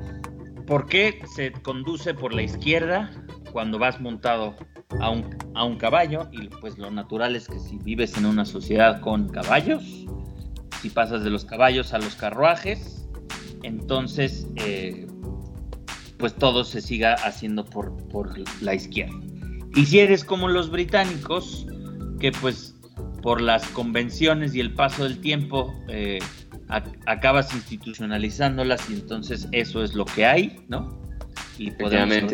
por 0.66 0.86
qué 0.86 1.22
se 1.36 1.52
conduce 1.52 2.14
por 2.14 2.34
la 2.34 2.44
izquierda 2.44 3.12
cuando 3.52 3.78
vas 3.78 4.00
montado 4.00 4.56
a 5.02 5.10
un, 5.10 5.36
a 5.54 5.66
un 5.66 5.76
caballo 5.78 6.30
y 6.32 6.48
pues 6.48 6.78
lo 6.78 6.92
natural 6.92 7.36
es 7.36 7.50
que 7.50 7.60
si 7.60 7.78
vives 7.80 8.16
en 8.16 8.26
una 8.26 8.46
sociedad 8.46 9.02
con 9.02 9.28
caballos, 9.28 9.84
si 10.82 10.90
pasas 10.90 11.26
de 11.26 11.30
los 11.30 11.44
caballos 11.44 11.94
a 11.94 11.98
los 11.98 12.16
carruajes, 12.16 13.10
entonces 13.64 14.48
eh, 14.56 15.08
pues 16.18 16.34
todo 16.36 16.64
se 16.64 16.80
siga 16.80 17.16
haciendo 17.16 17.66
por, 17.66 17.98
por 18.08 18.34
la 18.62 18.76
izquierda. 18.76 19.20
Y 19.76 19.86
si 19.88 20.00
eres 20.00 20.24
como 20.24 20.48
los 20.48 20.72
británicos, 20.72 21.68
que 22.18 22.32
pues 22.32 22.71
por 23.22 23.42
las 23.42 23.66
convenciones 23.68 24.56
y 24.56 24.60
el 24.60 24.74
paso 24.74 25.04
del 25.04 25.20
tiempo 25.20 25.74
eh, 25.88 26.20
acabas 27.06 27.54
institucionalizándolas 27.54 28.90
y 28.90 28.94
entonces 28.94 29.48
eso 29.52 29.84
es 29.84 29.94
lo 29.94 30.06
que 30.06 30.26
hay, 30.26 30.64
¿no? 30.68 31.02
Y 31.58 31.72
podemos 31.72 32.34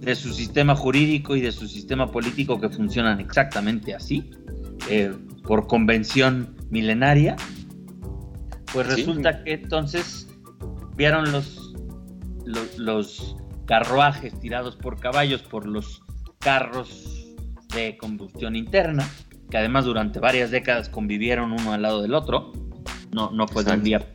de 0.00 0.14
su 0.14 0.32
sistema 0.32 0.74
jurídico 0.74 1.36
y 1.36 1.40
de 1.40 1.52
su 1.52 1.68
sistema 1.68 2.10
político 2.10 2.60
que 2.60 2.70
funcionan 2.70 3.20
exactamente 3.20 3.94
así, 3.94 4.30
eh, 4.88 5.12
por 5.42 5.66
convención 5.66 6.56
milenaria, 6.70 7.36
pues 8.72 8.86
resulta 8.86 9.44
que 9.44 9.54
entonces 9.54 10.28
vieron 10.96 11.30
los, 11.32 11.74
los, 12.78 13.36
carruajes 13.66 14.36
tirados 14.40 14.74
por 14.74 14.98
caballos 14.98 15.42
por 15.42 15.64
los 15.64 16.02
carros 16.40 17.36
de 17.72 17.96
combustión 17.98 18.56
interna, 18.56 19.08
que 19.50 19.58
además 19.58 19.84
durante 19.84 20.20
varias 20.20 20.50
décadas 20.50 20.88
convivieron 20.88 21.52
uno 21.52 21.72
al 21.72 21.82
lado 21.82 22.02
del 22.02 22.14
otro, 22.14 22.52
no, 23.12 23.30
no 23.30 23.48
fue 23.48 23.64
de 23.64 23.72
un 23.72 23.82
día 23.82 24.06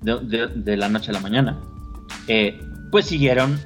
de, 0.00 0.76
la 0.76 0.88
noche 0.88 1.10
a 1.10 1.14
la 1.14 1.20
mañana, 1.20 1.60
eh, 2.28 2.60
pues 2.90 3.06
siguieron 3.06 3.58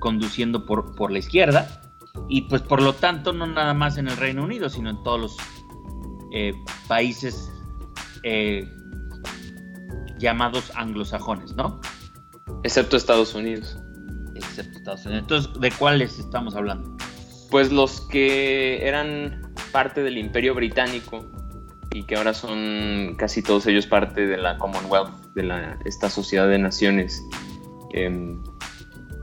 conduciendo 0.00 0.66
por, 0.66 0.94
por 0.94 1.10
la 1.10 1.18
izquierda 1.18 1.80
y 2.28 2.42
pues 2.42 2.62
por 2.62 2.82
lo 2.82 2.94
tanto 2.94 3.32
no 3.32 3.46
nada 3.46 3.74
más 3.74 3.98
en 3.98 4.08
el 4.08 4.16
Reino 4.16 4.44
Unido, 4.44 4.68
sino 4.68 4.90
en 4.90 5.02
todos 5.02 5.20
los 5.20 5.36
eh, 6.32 6.52
países 6.88 7.50
eh, 8.22 8.68
llamados 10.18 10.72
anglosajones, 10.74 11.54
¿no? 11.54 11.80
Excepto 12.62 12.96
Estados 12.96 13.34
Unidos. 13.34 13.78
Excepto 14.34 14.78
Estados 14.78 15.06
Unidos. 15.06 15.22
Entonces, 15.22 15.60
¿de 15.60 15.70
cuáles 15.72 16.18
estamos 16.18 16.54
hablando? 16.54 16.96
Pues 17.50 17.72
los 17.72 18.02
que 18.02 18.86
eran 18.86 19.49
parte 19.70 20.02
del 20.02 20.18
Imperio 20.18 20.54
Británico 20.54 21.26
y 21.92 22.04
que 22.04 22.16
ahora 22.16 22.34
son 22.34 23.14
casi 23.16 23.42
todos 23.42 23.66
ellos 23.66 23.86
parte 23.86 24.26
de 24.26 24.36
la 24.36 24.58
Commonwealth, 24.58 25.10
de 25.34 25.42
la, 25.42 25.78
esta 25.84 26.08
sociedad 26.08 26.48
de 26.48 26.58
naciones, 26.58 27.22
em, 27.92 28.42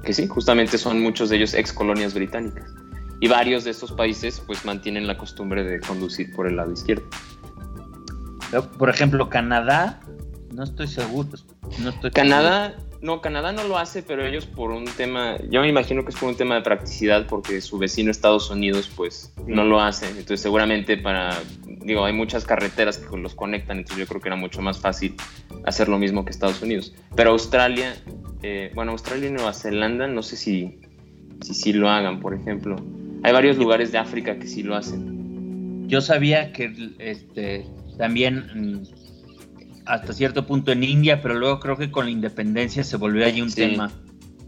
que 0.04 0.13
sí, 0.13 0.27
justamente 0.27 0.77
son 0.77 1.01
muchos 1.01 1.30
de 1.30 1.38
ellos 1.38 1.54
ex 1.54 1.72
colonias 1.72 2.13
británicas. 2.13 2.74
Y 3.20 3.27
varios 3.27 3.63
de 3.63 3.72
estos 3.72 3.92
países 3.94 4.42
pues 4.46 4.63
mantienen 4.66 5.08
la 5.08 5.18
costumbre 5.18 5.63
de 5.63 5.80
conducir 5.80 6.36
por 6.36 6.48
el 6.48 6.58
lado 6.58 6.72
izquierdo. 6.72 7.06
Por 8.77 8.89
ejemplo, 8.89 9.30
Canadá 9.30 10.00
no 10.54 10.63
estoy 10.63 10.88
seguro. 10.88 11.30
No 11.80 11.89
estoy 11.89 12.12
Canadá, 12.12 12.75
no, 13.01 13.22
Canadá 13.22 13.51
no 13.51 13.63
lo 13.63 13.77
hace, 13.77 14.04
pero 14.04 14.25
ellos 14.25 14.46
por 14.46 14.72
un 14.72 14.86
tema, 14.86 15.38
yo 15.50 15.62
me 15.62 15.70
imagino 15.70 16.04
que 16.04 16.10
es 16.10 16.16
por 16.16 16.30
un 16.30 16.36
tema 16.36 16.56
de 16.56 16.62
practicidad, 16.62 17.27
porque 17.27 17.62
su 17.62 17.77
vecino 17.77 18.12
Estados 18.12 18.50
Unidos, 18.50 18.89
pues, 18.96 19.34
no 19.46 19.63
lo 19.63 19.80
hace. 19.82 20.08
Entonces, 20.08 20.42
seguramente 20.42 20.98
para, 20.98 21.38
digo, 21.66 22.06
hay 22.06 22.13
muchas 22.13 22.46
carreteras 22.46 22.98
que 22.98 23.18
los 23.18 23.36
conectan, 23.36 23.77
entonces 23.77 24.00
yo 24.00 24.08
creo 24.08 24.22
que 24.22 24.30
era 24.30 24.36
mucho 24.36 24.62
más 24.62 24.80
fácil 24.80 25.16
hacer 25.66 25.89
lo 25.89 26.00
mismo 26.00 26.25
que 26.25 26.32
Estados 26.32 26.62
Unidos. 26.62 26.94
Pero 27.16 27.32
Australia, 27.32 27.96
eh, 28.44 28.72
bueno, 28.74 28.92
Australia 28.92 29.30
y 29.30 29.32
Nueva 29.32 29.54
Zelanda, 29.54 30.08
no 30.08 30.24
sé 30.24 30.36
si, 30.36 30.80
si 31.42 31.54
sí 31.54 31.74
lo 31.74 31.89
hagan, 31.89 32.20
por 32.20 32.34
ejemplo. 32.34 32.75
Hay 33.24 33.34
varios 33.34 33.58
lugares 33.58 33.92
de 33.92 33.98
África 33.98 34.38
que 34.38 34.48
sí 34.48 34.63
lo 34.63 34.75
hacen. 34.75 35.88
Yo 35.88 36.01
sabía 36.01 36.51
que 36.51 36.74
este, 37.00 37.66
también 37.98 38.84
mm, 38.84 38.97
hasta 39.88 40.13
cierto 40.13 40.46
punto 40.46 40.72
en 40.72 40.84
India, 40.84 41.22
pero 41.22 41.36
luego 41.36 41.60
creo 41.60 41.77
que 41.77 41.89
con 41.89 42.06
la 42.06 42.12
independencia 42.12 42.84
se 42.84 42.98
volvió 42.98 43.25
allí 43.25 43.41
un 43.41 43.53
tema. 43.53 43.91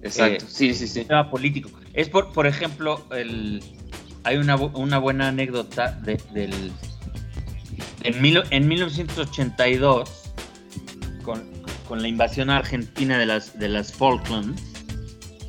Exacto, 0.02 0.46
eh, 0.46 0.50
sí, 0.50 0.74
sí, 0.74 0.88
sí. 0.88 1.02
Un 1.02 1.08
tema 1.08 1.30
político. 1.30 1.70
Es 1.94 2.10
por, 2.10 2.32
por 2.32 2.48
ejemplo, 2.48 3.06
el, 3.12 3.62
hay 4.24 4.38
una, 4.38 4.56
buena 4.56 5.30
anécdota 5.30 5.92
de, 6.04 6.22
del. 6.34 6.72
En, 8.04 8.44
en 8.52 8.68
1982, 8.68 10.10
con, 11.24 11.44
con, 11.88 12.02
la 12.02 12.08
invasión 12.08 12.50
argentina 12.50 13.18
de 13.18 13.26
las, 13.26 13.58
de 13.58 13.70
las 13.70 13.92
Falklands, 13.92 14.62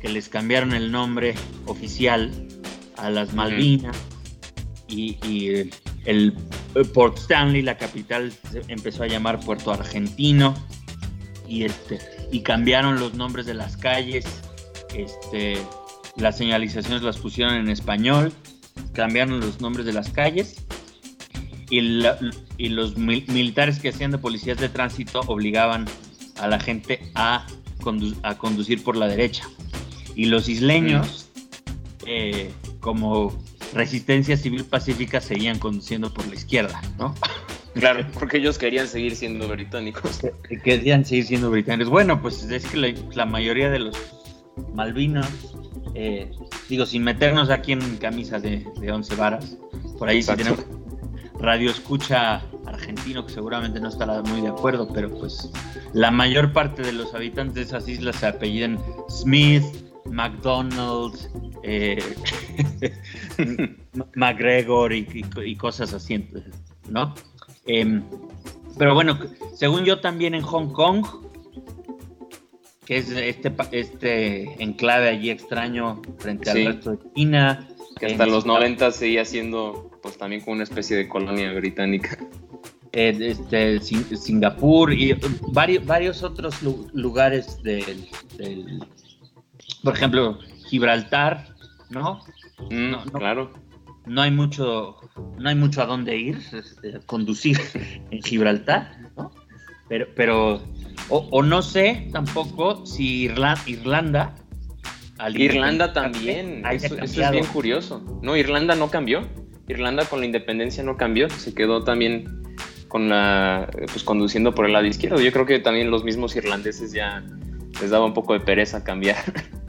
que 0.01 0.09
les 0.09 0.27
cambiaron 0.29 0.73
el 0.73 0.91
nombre 0.91 1.35
oficial 1.65 2.31
a 2.97 3.09
las 3.09 3.33
Malvinas, 3.33 3.97
y, 4.87 5.17
y 5.25 5.69
el 6.05 6.33
Port 6.93 7.17
Stanley, 7.17 7.61
la 7.61 7.77
capital, 7.77 8.33
empezó 8.67 9.03
a 9.03 9.07
llamar 9.07 9.39
Puerto 9.39 9.71
Argentino 9.71 10.55
y, 11.47 11.63
este, 11.63 11.99
y 12.31 12.41
cambiaron 12.41 12.99
los 12.99 13.13
nombres 13.13 13.45
de 13.45 13.53
las 13.53 13.77
calles, 13.77 14.25
este, 14.95 15.57
las 16.15 16.37
señalizaciones 16.37 17.01
las 17.01 17.17
pusieron 17.17 17.55
en 17.55 17.69
español, 17.69 18.31
cambiaron 18.93 19.39
los 19.39 19.61
nombres 19.61 19.85
de 19.85 19.93
las 19.93 20.09
calles 20.09 20.65
y, 21.69 21.81
los 22.69 22.97
militares 22.97 23.79
que 23.79 23.89
hacían 23.89 24.11
de 24.11 24.17
policías 24.17 24.57
de 24.57 24.69
tránsito 24.69 25.21
obligaban 25.27 25.85
a 26.37 26.47
la 26.47 26.59
gente 26.59 27.11
a, 27.15 27.45
a 28.23 28.37
conducir 28.37 28.83
por 28.83 28.97
la 28.97 29.07
derecha. 29.07 29.47
Y 30.15 30.25
los 30.25 30.49
isleños, 30.49 31.29
eh, 32.05 32.51
como 32.81 33.41
resistencia 33.73 34.37
civil 34.37 34.65
pacífica 34.65 35.21
seguían 35.21 35.59
conduciendo 35.59 36.13
por 36.13 36.27
la 36.27 36.35
izquierda, 36.35 36.81
¿no? 36.97 37.15
Claro, 37.73 38.05
porque 38.19 38.35
ellos 38.35 38.57
querían 38.57 38.85
seguir 38.85 39.15
siendo 39.15 39.47
británicos. 39.47 40.19
Querían 40.61 41.05
seguir 41.05 41.25
siendo 41.25 41.49
británicos. 41.49 41.89
Bueno, 41.89 42.21
pues 42.21 42.43
es 42.43 42.65
que 42.65 42.93
la, 43.13 43.25
mayoría 43.25 43.69
de 43.69 43.79
los 43.79 43.97
Malvinas, 44.75 45.29
eh, 45.95 46.29
digo, 46.67 46.85
sin 46.85 47.01
meternos 47.01 47.49
aquí 47.49 47.71
en 47.71 47.95
camisa 47.95 48.41
de, 48.41 48.67
de 48.77 48.91
once 48.91 49.15
varas, 49.15 49.57
por 49.97 50.09
ahí 50.09 50.21
sí 50.21 50.35
tenemos 50.35 50.65
radio 51.41 51.71
escucha 51.71 52.41
argentino 52.65 53.25
que 53.25 53.33
seguramente 53.33 53.79
no 53.79 53.89
estará 53.89 54.21
muy 54.21 54.41
de 54.41 54.49
acuerdo, 54.49 54.87
pero 54.93 55.09
pues 55.09 55.49
la 55.93 56.11
mayor 56.11 56.53
parte 56.53 56.83
de 56.83 56.93
los 56.93 57.13
habitantes 57.13 57.55
de 57.55 57.61
esas 57.61 57.87
islas 57.87 58.17
se 58.17 58.27
apellidan 58.27 58.79
Smith, 59.09 59.63
McDonald's, 60.05 61.29
eh, 61.63 62.01
McGregor 64.15 64.93
y, 64.93 65.55
cosas 65.55 65.93
así, 65.93 66.27
¿no? 66.89 67.13
Em, 67.65 68.03
pero 68.77 68.93
bueno, 68.93 69.19
según 69.55 69.85
yo 69.85 69.99
también 69.99 70.33
en 70.33 70.41
Hong 70.41 70.71
Kong, 70.71 71.05
que 72.85 72.97
es 72.97 73.09
este, 73.11 73.53
este 73.71 74.63
enclave 74.63 75.09
allí 75.09 75.29
extraño 75.29 76.01
frente 76.17 76.49
al 76.49 76.65
resto 76.65 76.91
de 76.91 76.99
China. 77.15 77.67
Que 77.99 78.07
hasta 78.07 78.25
los 78.25 78.45
90 78.45 78.91
seguía 78.91 79.25
siendo 79.25 79.91
pues 80.01 80.17
también 80.17 80.41
como 80.41 80.55
una 80.55 80.63
especie 80.63 80.97
de 80.97 81.07
colonia 81.07 81.53
británica. 81.53 82.17
Eh, 82.93 83.15
este, 83.21 83.79
Singapur 83.79 84.91
y 84.91 85.15
varios, 85.53 85.85
varios 85.85 86.23
otros 86.23 86.61
lugares 86.91 87.61
del 87.63 88.07
por 89.83 89.95
ejemplo, 89.95 90.39
Gibraltar, 90.67 91.47
¿no? 91.89 92.21
Mm, 92.69 92.95
claro. 93.13 93.51
No 94.05 94.21
hay 94.21 94.31
mucho, 94.31 94.97
no 95.37 95.49
hay 95.49 95.55
mucho 95.55 95.81
a 95.81 95.85
dónde 95.85 96.17
ir, 96.17 96.39
este, 96.53 96.99
conducir 97.05 97.59
en 98.11 98.21
Gibraltar, 98.21 98.97
¿no? 99.15 99.31
Pero, 99.87 100.07
pero 100.15 100.61
o, 101.09 101.43
no 101.43 101.61
sé 101.61 102.07
tampoco 102.11 102.85
si 102.85 103.23
Irlanda. 103.65 104.35
Irlanda 105.35 105.93
también, 105.93 106.63
eso, 106.71 106.95
eso, 106.97 107.21
es 107.21 107.31
bien 107.31 107.45
curioso. 107.45 108.19
No, 108.23 108.35
Irlanda 108.35 108.73
no 108.75 108.89
cambió. 108.89 109.27
Irlanda 109.67 110.05
con 110.05 110.19
la 110.19 110.25
independencia 110.25 110.83
no 110.83 110.97
cambió, 110.97 111.29
se 111.29 111.53
quedó 111.53 111.83
también 111.83 112.41
con 112.87 113.09
la, 113.09 113.69
pues 113.71 114.03
conduciendo 114.03 114.53
por 114.53 114.65
el 114.65 114.73
lado 114.73 114.85
izquierdo. 114.85 115.21
Yo 115.21 115.31
creo 115.31 115.45
que 115.45 115.59
también 115.59 115.91
los 115.91 116.03
mismos 116.03 116.35
irlandeses 116.35 116.91
ya 116.91 117.23
les 117.81 117.89
daba 117.89 118.05
un 118.05 118.13
poco 118.13 118.33
de 118.33 118.41
pereza 118.41 118.83
cambiar. 118.83 119.17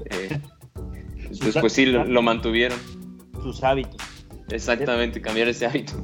eh, 0.10 0.40
entonces, 1.30 1.56
pues 1.60 1.72
sí, 1.72 1.86
lo, 1.86 2.22
mantuvieron. 2.22 2.78
Sus 3.42 3.62
hábitos. 3.62 3.96
Exactamente, 4.50 5.20
cambiar 5.20 5.48
ese 5.48 5.66
hábito. 5.66 6.02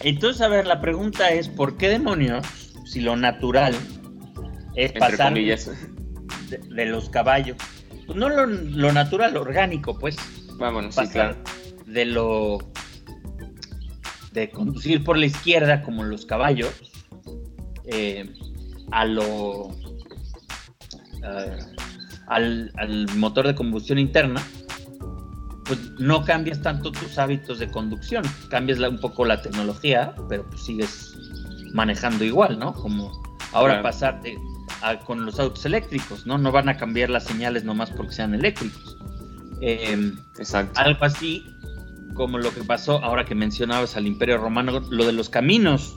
Entonces, 0.00 0.42
a 0.42 0.48
ver, 0.48 0.66
la 0.66 0.80
pregunta 0.80 1.30
es, 1.30 1.48
¿por 1.48 1.76
qué 1.76 1.88
demonios, 1.88 2.46
si 2.84 3.00
lo 3.00 3.16
natural 3.16 3.74
es 4.74 4.92
pasar 4.92 5.34
de, 5.34 6.86
los 6.86 7.08
caballos? 7.10 7.56
Pues 8.06 8.18
no 8.18 8.28
lo, 8.28 8.92
natural, 8.92 9.34
lo 9.34 9.42
orgánico, 9.42 9.98
pues. 9.98 10.16
Vámonos, 10.56 10.94
sí, 10.94 11.06
claro. 11.08 11.36
De 11.86 12.04
lo 12.04 12.58
de 14.32 14.50
conducir 14.50 15.02
por 15.04 15.16
la 15.16 15.26
izquierda 15.26 15.82
como 15.82 16.04
los 16.04 16.26
caballos 16.26 16.92
eh, 17.86 18.30
a 18.90 19.06
lo 19.06 19.70
al, 22.28 23.06
motor 23.16 23.46
de 23.46 23.54
combustión 23.54 23.98
interna, 23.98 24.42
pues 25.64 25.78
no 25.98 26.24
cambias 26.24 26.62
tanto 26.62 26.92
tus 26.92 27.18
hábitos 27.18 27.58
de 27.58 27.70
conducción, 27.70 28.24
cambias 28.48 28.78
un 28.78 28.98
poco 28.98 29.24
la 29.24 29.42
tecnología, 29.42 30.14
pero 30.28 30.44
pues 30.48 30.62
sigues 30.62 31.14
manejando 31.72 32.24
igual, 32.24 32.58
¿no? 32.58 32.72
Como 32.72 33.22
ahora 33.52 33.82
pasarte 33.82 34.36
con 35.04 35.26
los 35.26 35.38
autos 35.40 35.64
eléctricos, 35.66 36.26
¿no? 36.26 36.38
No 36.38 36.52
van 36.52 36.68
a 36.68 36.76
cambiar 36.76 37.10
las 37.10 37.24
señales 37.24 37.64
nomás 37.64 37.90
porque 37.90 38.12
sean 38.12 38.34
eléctricos. 38.34 38.96
Em, 39.60 40.16
Exacto. 40.38 40.80
Algo 40.80 41.04
así 41.04 41.44
como 42.14 42.38
lo 42.38 42.52
que 42.52 42.62
pasó 42.62 43.02
ahora 43.02 43.24
que 43.24 43.34
mencionabas 43.34 43.96
al 43.96 44.06
Imperio 44.06 44.38
Romano, 44.38 44.80
lo 44.90 45.04
de 45.04 45.12
los 45.12 45.28
caminos 45.28 45.96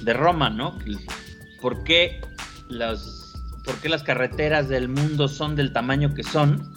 de 0.00 0.12
Roma, 0.12 0.50
¿no? 0.50 0.78
¿Por 1.60 1.84
qué 1.84 2.20
las 2.68 3.17
por 3.68 3.82
qué 3.82 3.90
las 3.90 4.02
carreteras 4.02 4.70
del 4.70 4.88
mundo 4.88 5.28
son 5.28 5.54
del 5.54 5.74
tamaño 5.74 6.14
que 6.14 6.22
son, 6.22 6.72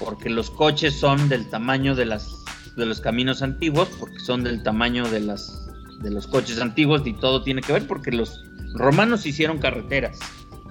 porque 0.00 0.28
los 0.30 0.50
coches 0.50 0.98
son 0.98 1.28
del 1.28 1.48
tamaño 1.48 1.94
de, 1.94 2.06
las, 2.06 2.44
de 2.76 2.86
los 2.86 3.00
caminos 3.00 3.40
antiguos, 3.40 3.88
porque 4.00 4.18
son 4.18 4.42
del 4.42 4.64
tamaño 4.64 5.08
de, 5.08 5.20
las, 5.20 5.64
de 6.00 6.10
los 6.10 6.26
coches 6.26 6.60
antiguos 6.60 7.02
y 7.06 7.12
todo 7.12 7.44
tiene 7.44 7.60
que 7.60 7.72
ver 7.72 7.86
porque 7.86 8.10
los 8.10 8.42
romanos 8.74 9.26
hicieron 9.26 9.58
carreteras. 9.58 10.18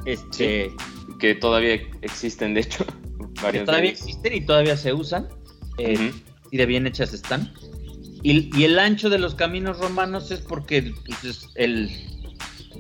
Este, 0.04 0.76
que 1.18 1.34
todavía 1.36 1.80
existen, 2.02 2.54
de 2.54 2.62
hecho. 2.62 2.86
Que 3.52 3.62
todavía 3.62 3.92
existen 3.92 4.36
y 4.36 4.42
todavía 4.42 4.76
se 4.76 4.94
usan. 4.94 5.30
Eh, 5.78 6.12
y 6.52 6.58
de 6.58 6.66
bien 6.66 6.86
hechas 6.86 7.14
están. 7.14 7.54
Y, 8.22 8.64
el 8.64 8.78
ancho 8.78 9.10
de 9.10 9.18
los 9.18 9.34
caminos 9.34 9.80
romanos 9.80 10.30
es 10.30 10.42
porque 10.42 10.94
pues, 11.22 11.48
el, 11.56 11.90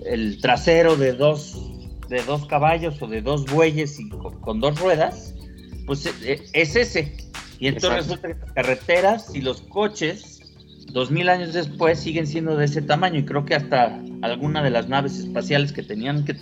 el 0.05 0.39
trasero 0.39 0.97
de 0.97 1.13
dos 1.13 1.70
de 2.11 2.21
dos 2.23 2.45
caballos 2.45 3.01
o 3.01 3.07
de 3.07 3.21
dos 3.21 3.45
bueyes 3.45 3.97
y 3.97 4.09
con, 4.09 4.59
dos 4.59 4.77
ruedas, 4.79 5.33
pues 5.87 6.05
e, 6.05 6.33
e, 6.33 6.41
es, 6.53 6.75
ese. 6.75 7.15
Y 7.57 7.67
entonces 7.67 8.07
resulta 8.07 8.27
que 8.27 8.33
las 8.39 8.51
carreteras 8.51 9.33
y 9.33 9.41
los 9.41 9.61
coches, 9.61 10.41
dos 10.91 11.09
mil 11.09 11.29
años 11.29 11.53
después, 11.53 11.99
siguen 11.99 12.27
siendo 12.27 12.57
de 12.57 12.65
ese 12.65 12.81
tamaño. 12.81 13.19
Y 13.19 13.25
creo 13.25 13.45
que 13.45 13.55
hasta 13.55 13.97
alguna 14.21 14.61
de 14.61 14.71
las 14.71 14.89
naves 14.89 15.17
espaciales 15.19 15.71
que 15.71 15.83
tenían 15.83 16.25
que, 16.25 16.35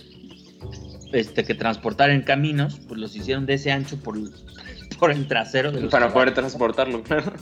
este, 1.12 1.44
que 1.44 1.54
transportar 1.54 2.10
en 2.10 2.22
caminos, 2.22 2.80
pues 2.88 3.00
los 3.00 3.14
hicieron 3.14 3.46
de 3.46 3.54
ese 3.54 3.70
ancho 3.70 3.96
por, 4.00 4.18
por 4.98 5.12
el 5.12 5.28
trasero 5.28 5.70
de 5.70 5.88
Para 5.88 6.12
poder 6.12 6.34
transportarlo, 6.34 7.04
claro. 7.04 7.32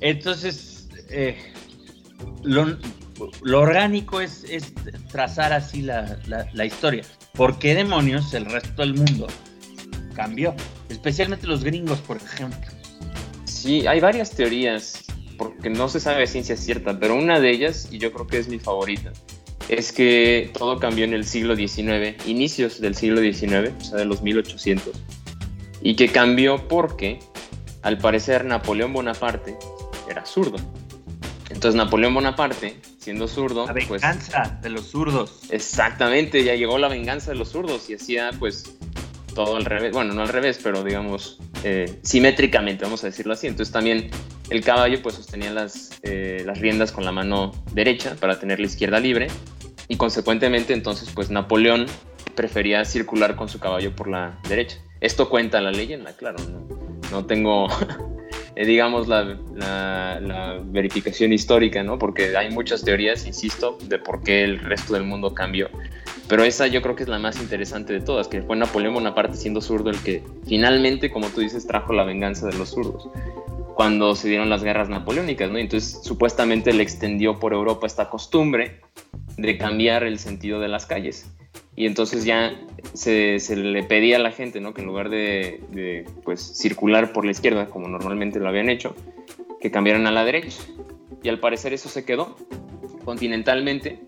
Entonces, 0.00 0.88
eh, 1.10 1.36
lo, 2.42 2.78
lo 3.42 3.60
orgánico 3.60 4.20
es, 4.20 4.44
trazar 5.10 5.52
así 5.52 5.82
la, 5.82 6.64
historia. 6.64 7.04
¿Por 7.32 7.58
qué 7.58 7.74
demonios 7.74 8.34
el 8.34 8.46
resto 8.46 8.82
del 8.82 8.94
mundo 8.94 9.26
cambió? 10.14 10.54
Especialmente 10.88 11.46
los 11.46 11.64
gringos, 11.64 11.98
por 12.00 12.16
ejemplo. 12.16 12.70
Sí, 13.44 13.86
hay 13.86 14.00
varias 14.00 14.30
teorías, 14.30 15.04
porque 15.36 15.70
no 15.70 15.88
se 15.88 16.00
sabe 16.00 16.26
ciencia 16.26 16.56
cierta, 16.56 16.98
pero 16.98 17.14
una 17.14 17.40
de 17.40 17.50
ellas, 17.50 17.88
y 17.90 17.98
yo 17.98 18.12
creo 18.12 18.26
que 18.26 18.38
es 18.38 18.48
mi 18.48 18.58
favorita, 18.58 19.12
es 19.68 19.92
que 19.92 20.50
todo 20.56 20.78
cambió 20.78 21.04
en 21.04 21.12
el 21.12 21.24
siglo 21.24 21.56
XIX, 21.56 22.14
inicios 22.26 22.80
del 22.80 22.94
siglo 22.94 23.20
XIX, 23.20 23.72
o 23.78 23.84
sea, 23.84 23.98
de 23.98 24.04
los 24.04 24.22
1800, 24.22 24.92
y 25.82 25.96
que 25.96 26.08
cambió 26.08 26.68
porque, 26.68 27.18
al 27.82 27.98
parecer, 27.98 28.44
Napoleón 28.44 28.92
Bonaparte 28.92 29.56
era 30.08 30.24
zurdo. 30.24 30.58
Entonces 31.50 31.74
Napoleón 31.74 32.14
Bonaparte, 32.14 32.76
siendo 33.06 33.28
zurdo... 33.28 33.68
La 33.68 33.72
pues 33.72 33.88
venganza 33.88 34.58
de 34.60 34.68
los 34.68 34.88
zurdos. 34.88 35.42
Exactamente, 35.50 36.42
ya 36.42 36.56
llegó 36.56 36.76
la 36.76 36.88
venganza 36.88 37.30
de 37.30 37.36
los 37.36 37.50
zurdos 37.50 37.88
y 37.88 37.94
hacía 37.94 38.32
pues 38.36 38.76
todo 39.32 39.54
al 39.54 39.64
revés, 39.64 39.92
bueno, 39.92 40.12
no 40.12 40.22
al 40.22 40.28
revés, 40.28 40.58
pero 40.60 40.82
digamos 40.82 41.38
eh, 41.62 42.00
simétricamente, 42.02 42.82
vamos 42.82 43.04
a 43.04 43.06
decirlo 43.06 43.34
así. 43.34 43.46
Entonces 43.46 43.72
también 43.72 44.10
el 44.50 44.64
caballo 44.64 45.00
pues 45.02 45.14
sostenía 45.14 45.52
las, 45.52 46.00
eh, 46.02 46.42
las 46.44 46.58
riendas 46.58 46.90
con 46.90 47.04
la 47.04 47.12
mano 47.12 47.52
derecha 47.70 48.16
para 48.18 48.40
tener 48.40 48.58
la 48.58 48.66
izquierda 48.66 48.98
libre 48.98 49.28
y 49.86 49.96
consecuentemente 49.96 50.72
entonces 50.72 51.08
pues 51.14 51.30
Napoleón 51.30 51.86
prefería 52.34 52.84
circular 52.84 53.36
con 53.36 53.48
su 53.48 53.60
caballo 53.60 53.94
por 53.94 54.08
la 54.08 54.36
derecha. 54.48 54.78
Esto 55.00 55.30
cuenta 55.30 55.60
la 55.60 55.70
leyenda, 55.70 56.16
claro, 56.16 56.38
no, 56.48 56.66
no 57.12 57.24
tengo 57.24 57.68
Eh, 58.56 58.64
digamos, 58.64 59.06
la, 59.06 59.38
verificación 60.64 61.32
histórica, 61.32 61.82
¿no? 61.82 61.98
Porque 61.98 62.36
hay 62.36 62.50
muchas 62.50 62.82
teorías, 62.82 63.26
insisto, 63.26 63.78
de 63.84 63.98
por 63.98 64.22
qué 64.22 64.44
el 64.44 64.58
resto 64.60 64.94
del 64.94 65.04
mundo 65.04 65.34
cambió. 65.34 65.68
Pero 66.26 66.42
esa 66.42 66.66
yo 66.66 66.80
creo 66.80 66.96
que 66.96 67.02
es 67.02 67.08
la 67.08 67.18
más 67.18 67.40
interesante 67.40 67.92
de 67.92 68.00
todas, 68.00 68.28
que 68.28 68.42
fue 68.42 68.56
Napoleón 68.56 68.94
Bonaparte 68.94 69.36
siendo 69.36 69.60
zurdo 69.60 69.90
el 69.90 69.98
que 69.98 70.22
finalmente, 70.46 71.10
como 71.10 71.28
tú 71.28 71.40
dices, 71.40 71.66
trajo 71.66 71.92
la 71.92 72.04
venganza 72.04 72.46
de 72.46 72.56
los 72.56 72.70
zurdos 72.70 73.08
cuando 73.74 74.14
se 74.14 74.28
dieron 74.28 74.48
las 74.48 74.64
guerras 74.64 74.88
napoleónicas, 74.88 75.50
¿no? 75.50 75.58
Entonces, 75.58 76.00
supuestamente 76.02 76.72
le 76.72 76.82
extendió 76.82 77.38
por 77.38 77.52
Europa 77.52 77.86
esta 77.86 78.08
costumbre 78.08 78.80
de 79.36 79.58
cambiar 79.58 80.02
el 80.02 80.18
sentido 80.18 80.60
de 80.60 80.68
las 80.68 80.86
calles 80.86 81.30
y 81.76 81.84
entonces 81.84 82.24
ya 82.24 82.58
se, 82.94 83.56
le 83.56 83.82
pedía 83.82 84.16
a 84.16 84.20
la 84.20 84.32
gente 84.32 84.60
¿no? 84.60 84.74
que 84.74 84.80
en 84.80 84.86
lugar 84.86 85.08
de, 85.10 86.04
pues, 86.24 86.40
circular 86.40 87.12
por 87.12 87.24
la 87.24 87.30
izquierda 87.30 87.66
como 87.66 87.88
normalmente 87.88 88.38
lo 88.38 88.48
habían 88.48 88.68
hecho, 88.68 88.94
que 89.60 89.70
cambiaran 89.70 90.06
a 90.06 90.10
la 90.10 90.24
derecha. 90.24 90.58
Y 91.22 91.28
al 91.28 91.40
parecer 91.40 91.72
eso 91.72 91.88
se 91.88 92.04
quedó 92.04 92.36
continentalmente, 93.04 94.00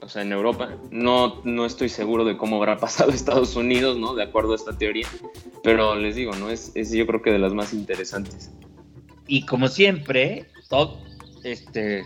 o 0.00 0.08
sea, 0.08 0.22
en 0.22 0.32
Europa. 0.32 0.76
No, 0.90 1.40
no 1.44 1.66
estoy 1.66 1.88
seguro 1.88 2.24
de 2.24 2.36
cómo 2.36 2.56
habrá 2.56 2.76
pasado 2.78 3.10
Estados 3.10 3.56
Unidos, 3.56 3.98
¿no? 3.98 4.14
De 4.14 4.22
acuerdo 4.22 4.52
a 4.52 4.56
esta 4.56 4.76
teoría, 4.76 5.06
pero 5.62 5.94
les 5.96 6.16
digo, 6.16 6.32
¿no? 6.34 6.50
Es, 6.50 6.72
es 6.74 6.90
yo 6.92 7.06
creo 7.06 7.22
que 7.22 7.30
de 7.30 7.38
las 7.38 7.54
más 7.54 7.72
interesantes. 7.72 8.50
Y 9.26 9.44
como 9.44 9.68
siempre, 9.68 10.46
todo, 10.68 10.98
este, 11.44 12.04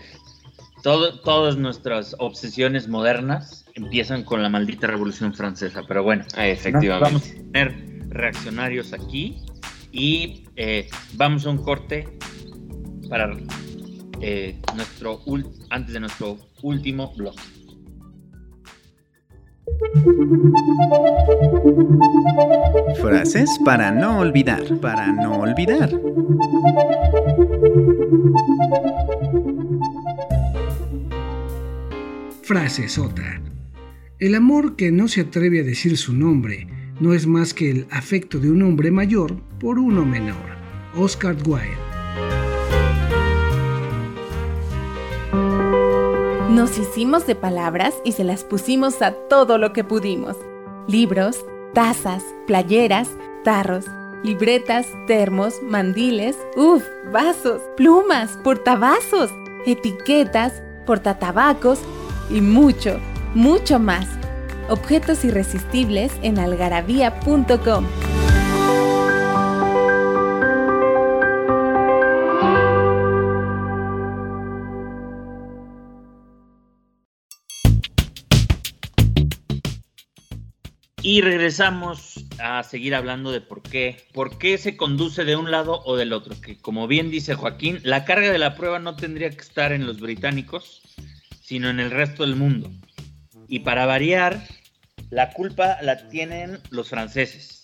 todo, 0.83 1.19
todas 1.21 1.57
nuestras 1.57 2.15
obsesiones 2.19 2.87
modernas 2.89 3.62
empiezan 3.75 4.23
con 4.23 4.41
la 4.41 4.49
maldita 4.49 4.87
Revolución 4.87 5.33
Francesa. 5.33 5.83
Pero 5.87 6.03
bueno, 6.03 6.25
ah, 6.35 6.47
efectivamente. 6.47 7.03
vamos 7.03 7.29
a 7.29 7.51
tener 7.51 7.93
reaccionarios 8.09 8.93
aquí 8.93 9.41
y 9.91 10.45
eh, 10.55 10.89
vamos 11.13 11.45
a 11.45 11.49
un 11.49 11.57
corte 11.57 12.17
para 13.09 13.31
eh, 14.21 14.59
nuestro 14.75 15.21
antes 15.69 15.93
de 15.93 15.99
nuestro 15.99 16.37
último 16.61 17.13
blog. 17.15 17.35
Frases 23.01 23.59
para 23.65 23.91
no 23.91 24.19
olvidar, 24.19 24.63
para 24.79 25.07
no 25.11 25.39
olvidar. 25.39 25.89
Frases 32.43 32.97
otra. 32.97 33.41
El 34.23 34.35
amor 34.35 34.77
que 34.77 34.89
no 34.89 35.09
se 35.09 35.19
atreve 35.19 35.59
a 35.59 35.63
decir 35.63 35.97
su 35.97 36.13
nombre 36.13 36.65
no 37.01 37.13
es 37.13 37.27
más 37.27 37.53
que 37.53 37.69
el 37.69 37.87
afecto 37.91 38.39
de 38.39 38.49
un 38.49 38.63
hombre 38.63 38.89
mayor 38.89 39.35
por 39.59 39.77
uno 39.77 40.05
menor. 40.05 40.37
Oscar 40.95 41.35
Wilde. 41.45 41.75
Nos 46.51 46.77
hicimos 46.77 47.27
de 47.27 47.35
palabras 47.35 47.95
y 48.05 48.13
se 48.13 48.23
las 48.23 48.45
pusimos 48.45 49.01
a 49.01 49.11
todo 49.11 49.57
lo 49.57 49.73
que 49.73 49.83
pudimos. 49.83 50.37
Libros, 50.87 51.43
tazas, 51.73 52.23
playeras, 52.47 53.09
tarros, 53.43 53.83
libretas, 54.23 54.87
termos, 55.05 55.55
mandiles, 55.61 56.37
uff, 56.55 56.81
vasos, 57.11 57.61
plumas, 57.75 58.39
portavasos, 58.41 59.31
etiquetas, 59.65 60.63
portatabacos 60.85 61.81
y 62.29 62.39
mucho, 62.39 63.01
mucho 63.33 63.79
más. 63.79 64.07
Objetos 64.69 65.25
irresistibles 65.25 66.11
en 66.21 66.39
algarabía.com. 66.39 67.85
Y 81.05 81.19
regresamos 81.19 82.25
a 82.39 82.63
seguir 82.63 82.95
hablando 82.95 83.33
de 83.33 83.41
por 83.41 83.61
qué, 83.61 84.07
por 84.13 84.37
qué 84.37 84.57
se 84.57 84.77
conduce 84.77 85.25
de 85.25 85.35
un 85.35 85.51
lado 85.51 85.81
o 85.83 85.97
del 85.97 86.13
otro. 86.13 86.39
Que 86.39 86.57
como 86.57 86.87
bien 86.87 87.11
dice 87.11 87.35
Joaquín, 87.35 87.79
la 87.83 88.05
carga 88.05 88.31
de 88.31 88.39
la 88.39 88.55
prueba 88.55 88.79
no 88.79 88.95
tendría 88.95 89.29
que 89.29 89.41
estar 89.41 89.73
en 89.73 89.85
los 89.85 89.99
británicos, 89.99 90.81
sino 91.41 91.69
en 91.69 91.81
el 91.81 91.91
resto 91.91 92.23
del 92.23 92.37
mundo. 92.37 92.71
Y 93.47 93.59
para 93.59 93.85
variar, 93.85 94.41
la 95.09 95.31
culpa 95.31 95.77
la 95.81 96.07
tienen 96.09 96.59
los 96.69 96.89
franceses. 96.89 97.61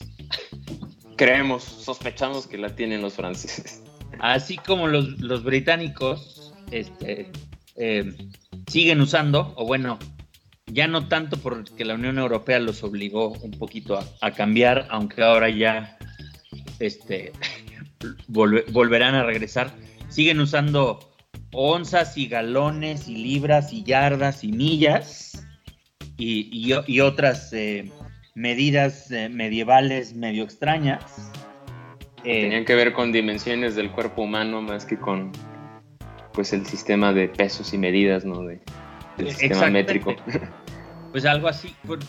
Creemos, 1.15 1.63
sospechamos 1.63 2.47
que 2.47 2.57
la 2.57 2.75
tienen 2.75 3.01
los 3.01 3.15
franceses. 3.15 3.83
Así 4.19 4.57
como 4.57 4.87
los, 4.87 5.19
los 5.19 5.43
británicos 5.43 6.53
este, 6.71 7.31
eh, 7.75 8.13
siguen 8.67 9.01
usando, 9.01 9.53
o 9.55 9.65
bueno, 9.65 9.97
ya 10.67 10.87
no 10.87 11.07
tanto 11.07 11.37
porque 11.37 11.85
la 11.85 11.95
Unión 11.95 12.19
Europea 12.19 12.59
los 12.59 12.83
obligó 12.83 13.29
un 13.29 13.51
poquito 13.51 13.99
a, 14.21 14.31
cambiar, 14.31 14.87
aunque 14.89 15.23
ahora 15.23 15.49
ya 15.49 15.97
este, 16.79 17.31
volverán 18.27 19.15
a 19.15 19.23
regresar, 19.23 19.71
siguen 20.09 20.39
usando 20.39 20.99
onzas 21.51 22.17
y 22.17 22.27
galones 22.27 23.07
y 23.07 23.15
libras 23.15 23.73
y 23.73 23.83
yardas 23.83 24.43
y 24.43 24.51
millas 24.51 25.28
y, 26.19 27.01
otras 27.01 27.51
eh, 27.53 27.89
medidas 28.35 29.09
eh, 29.11 29.29
medievales 29.29 30.13
medio 30.13 30.43
extrañas. 30.43 31.31
Eh, 32.23 32.41
Tenían 32.41 32.65
que 32.65 32.75
ver 32.75 32.93
con 32.93 33.11
dimensiones 33.11 33.75
del 33.75 33.91
cuerpo 33.91 34.23
humano 34.23 34.61
más 34.61 34.85
que 34.85 34.97
con 34.97 35.31
pues 36.33 36.53
el 36.53 36.65
sistema 36.65 37.13
de 37.13 37.29
pesos 37.29 37.73
y 37.73 37.77
medidas, 37.77 38.25
¿no? 38.25 38.43
De, 38.43 38.59
del 39.17 39.31
sistema 39.31 39.69
métrico. 39.69 40.15
Pues 41.11 41.25
algo 41.25 41.47
así, 41.47 41.75
pues, 41.87 42.01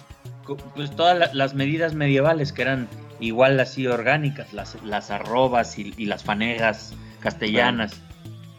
pues 0.74 0.94
todas 0.94 1.34
las 1.34 1.54
medidas 1.54 1.94
medievales 1.94 2.52
que 2.52 2.60
eran 2.60 2.86
igual 3.18 3.58
así 3.58 3.86
orgánicas, 3.86 4.52
las, 4.52 4.76
las 4.84 5.10
arrobas 5.10 5.78
y, 5.78 6.04
las 6.04 6.22
fanegas 6.22 6.94
castellanas 7.20 7.98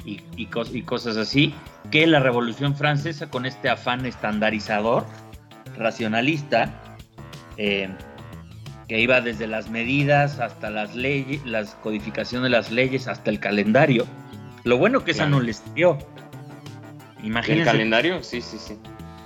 y, 0.04 0.22
y, 0.36 0.48
cosas 0.48 1.18
así, 1.18 1.54
que 1.92 2.08
la 2.08 2.20
Revolución 2.20 2.76
Francesa 2.76 3.30
con 3.30 3.46
este 3.46 3.70
afán 3.70 4.04
estandarizador, 4.08 5.06
racionalista, 5.78 6.98
eh, 7.58 7.90
que 8.88 9.00
iba 9.00 9.22
desde 9.22 9.48
las 9.48 9.70
medidas 9.70 10.40
hasta 10.40 10.70
las 10.70 10.96
leyes, 10.96 11.46
la 11.46 11.66
codificación 11.82 12.44
de 12.44 12.50
las 12.50 12.72
leyes, 12.72 13.08
hasta 13.08 13.30
el 13.30 13.40
calendario. 13.40 14.06
Lo 14.64 14.78
bueno 14.78 15.04
que 15.04 15.12
esa 15.12 15.28
no 15.28 15.40
les 15.40 15.62
dio. 15.74 15.98
Imagínense. 17.24 17.62
¿El 17.62 17.66
calendario? 17.66 18.24
Sí, 18.24 18.42
sí, 18.42 18.58
sí. 18.58 18.78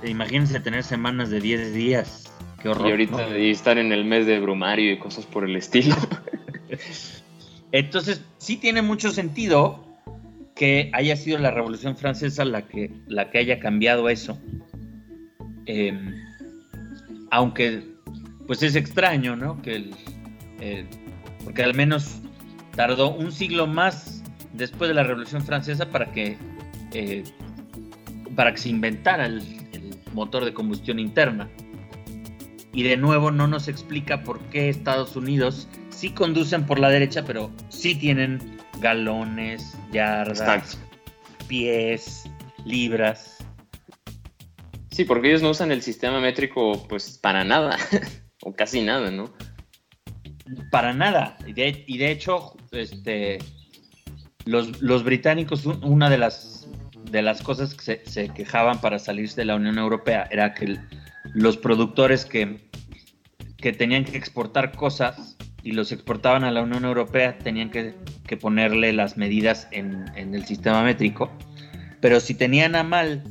Imagínense 0.04 0.60
tener 0.60 0.84
semanas 0.84 1.30
de 1.30 1.40
10 1.40 1.74
días. 1.74 2.32
Qué 2.62 2.70
horror. 2.70 2.88
Y 2.88 2.92
ahorita 2.92 3.36
estar 3.38 3.78
en 3.78 3.92
el 3.92 4.06
mes 4.06 4.26
de 4.26 4.40
brumario 4.40 4.92
y 4.92 4.98
cosas 4.98 5.26
por 5.26 5.44
el 5.46 5.56
estilo. 5.56 5.96
Entonces, 7.72 8.22
sí 8.38 8.58
tiene 8.58 8.82
mucho 8.82 9.12
sentido 9.12 9.86
que 10.56 10.90
haya 10.94 11.18
sido 11.18 11.38
la 11.40 11.52
Revolución 11.52 11.98
Francesa 11.98 12.46
la 12.46 12.68
que, 12.68 12.92
la 13.08 13.30
que 13.30 13.40
haya 13.40 13.60
cambiado 13.60 14.10
eso. 14.10 14.40
Em, 15.66 16.16
aunque, 17.36 17.84
pues 18.48 18.64
es 18.64 18.76
extraño, 18.76 19.36
¿no? 19.36 19.62
Que 19.62 19.92
porque 21.44 21.64
al 21.64 21.74
menos 21.74 22.22
tardó 22.76 23.14
un 23.14 23.34
siglo 23.34 23.68
más 23.68 24.24
después 24.54 24.88
de 24.88 24.94
la 24.94 25.04
Revolución 25.04 25.44
Francesa 25.44 25.90
para 25.90 26.12
que, 26.14 26.38
eh, 26.94 27.26
para 28.38 28.54
que 28.54 28.58
se 28.58 28.70
inventara 28.70 29.26
el, 29.26 29.64
motor 30.14 30.46
de 30.46 30.54
combustión 30.54 30.98
interna. 30.98 31.50
Y 32.72 32.84
de 32.84 32.96
nuevo 32.96 33.32
no 33.32 33.48
nos 33.48 33.68
explica 33.68 34.24
por 34.24 34.40
qué 34.44 34.70
Estados 34.70 35.18
Unidos 35.18 35.68
sí 35.90 36.12
conducen 36.12 36.66
por 36.66 36.80
la 36.80 36.88
derecha, 36.88 37.26
pero 37.26 37.52
sí 37.68 37.96
tienen 37.96 38.58
galones, 38.80 39.78
yardas, 39.92 40.80
pies, 41.50 42.32
libras. 42.64 43.35
Sí, 44.96 45.04
porque 45.04 45.28
ellos 45.28 45.42
no 45.42 45.50
usan 45.50 45.74
el 45.74 45.82
sistema 45.82 46.22
métrico 46.22 46.88
pues 46.88 47.18
para 47.18 47.44
nada, 47.44 47.78
o 48.44 48.56
casi 48.56 48.82
nada, 48.82 49.12
¿no? 49.12 49.34
Para 50.72 50.94
nada. 50.94 51.38
Y 51.46 51.52
de, 51.52 52.12
hecho, 52.12 52.56
este, 52.72 53.40
los, 54.46 55.04
británicos, 55.04 55.66
una 55.66 56.10
de 56.10 56.18
las 56.18 56.70
de 57.12 57.22
las 57.22 57.42
cosas 57.42 57.74
que 57.74 58.02
se, 58.06 58.30
quejaban 58.30 58.80
para 58.80 58.98
salirse 58.98 59.36
de 59.42 59.44
la 59.44 59.58
Unión 59.58 59.78
Europea 59.78 60.30
era 60.32 60.54
que 60.54 60.80
los 61.34 61.58
productores 61.58 62.24
que, 62.24 62.70
que 63.58 63.74
tenían 63.74 64.06
que 64.06 64.16
exportar 64.16 64.72
cosas 64.72 65.36
y 65.62 65.74
los 65.74 65.92
exportaban 65.92 66.46
a 66.46 66.52
la 66.52 66.62
Unión 66.62 66.86
Europea 66.86 67.38
tenían 67.38 67.70
que, 67.70 67.96
ponerle 68.40 68.94
las 68.94 69.18
medidas 69.18 69.68
en, 69.72 70.06
el 70.16 70.46
sistema 70.46 70.84
métrico. 70.84 71.30
Pero 72.00 72.22
si 72.22 72.34
tenían 72.34 72.76
a 72.76 72.84
mal 72.84 73.24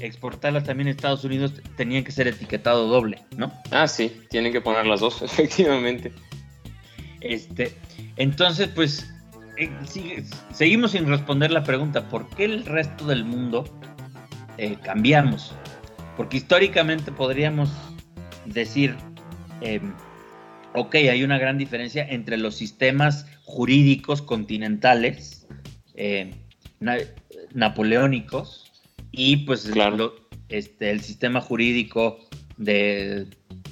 exportarlas 0.00 0.64
también 0.64 0.88
a 0.88 0.90
Estados 0.90 1.24
Unidos, 1.24 1.54
tenían 1.76 2.04
que 2.04 2.12
ser 2.12 2.28
etiquetado 2.28 2.86
doble, 2.86 3.22
¿no? 3.36 3.52
Ah, 3.70 3.86
sí, 3.86 4.12
tienen 4.30 4.52
que 4.52 4.60
poner 4.60 4.86
las 4.86 5.00
dos, 5.00 5.22
efectivamente. 5.22 6.12
Este, 7.20 7.72
entonces, 8.16 8.68
pues 8.68 9.12
eh, 9.58 10.24
seguimos 10.52 10.92
sin 10.92 11.06
responder 11.06 11.50
la 11.50 11.64
pregunta, 11.64 12.08
¿por 12.08 12.28
qué 12.30 12.44
el 12.46 12.64
resto 12.64 13.06
del 13.06 13.24
mundo 13.24 13.64
eh, 14.56 14.76
cambiamos? 14.82 15.54
Porque 16.16 16.38
históricamente 16.38 17.12
podríamos 17.12 17.70
decir, 18.46 18.96
em, 19.60 19.92
ok, 20.74 20.94
hay 20.94 21.22
una 21.22 21.38
gran 21.38 21.58
diferencia 21.58 22.06
entre 22.08 22.38
los 22.38 22.56
sistemas 22.56 23.26
jurídicos 23.44 24.22
continentales 24.22 25.46
eh, 25.94 26.34
napoleónicos 27.52 28.69
y 29.12 29.38
pues 29.38 29.70
este, 30.48 30.90
el 30.90 31.00
sistema 31.00 31.40
jurídico 31.40 32.18
de, 32.56 33.26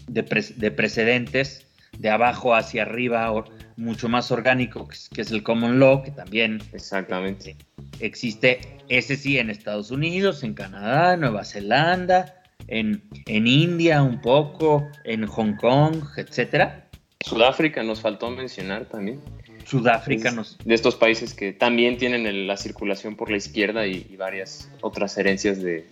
de, 0.09 0.71
precedentes 0.71 1.67
de 1.99 2.11
abajo 2.11 2.55
hacia 2.55 2.83
arriba 2.83 3.45
mucho 3.77 4.09
más 4.09 4.31
orgánico, 4.31 4.89
que 5.13 5.21
es 5.21 5.31
el 5.31 5.43
common 5.43 5.79
law, 5.79 6.03
que 6.03 6.11
también 6.11 6.61
Exactamente. 6.73 7.57
existe, 8.01 8.61
ese 8.89 9.17
sí, 9.17 9.39
en 9.39 9.51
Estados 9.51 9.91
Unidos, 9.91 10.43
en 10.43 10.55
Canadá, 10.55 11.17
Nueva 11.17 11.45
Zelanda, 11.45 12.35
en, 12.67 13.03
en 13.27 13.47
India 13.47 14.03
un 14.03 14.21
poco, 14.21 14.89
en 15.05 15.27
Hong 15.27 15.55
Kong, 15.57 16.03
etcétera. 16.17 16.89
Sudáfrica 17.21 17.83
nos 17.83 18.01
faltó 18.01 18.31
mencionar 18.31 18.87
también. 18.87 19.21
Sudáfrica 19.69 20.31
nos... 20.31 20.57
De 20.65 20.75
estos 20.75 20.97
países 20.97 21.35
que 21.35 21.53
también 21.53 21.99
tienen 21.99 22.47
la 22.47 22.57
circulación 22.57 23.17
por 23.17 23.31
la 23.31 23.37
izquierda 23.37 23.87
y, 23.87 24.17
varias 24.17 24.71
otras 24.81 25.17
herencias 25.19 25.63
de, 25.63 25.87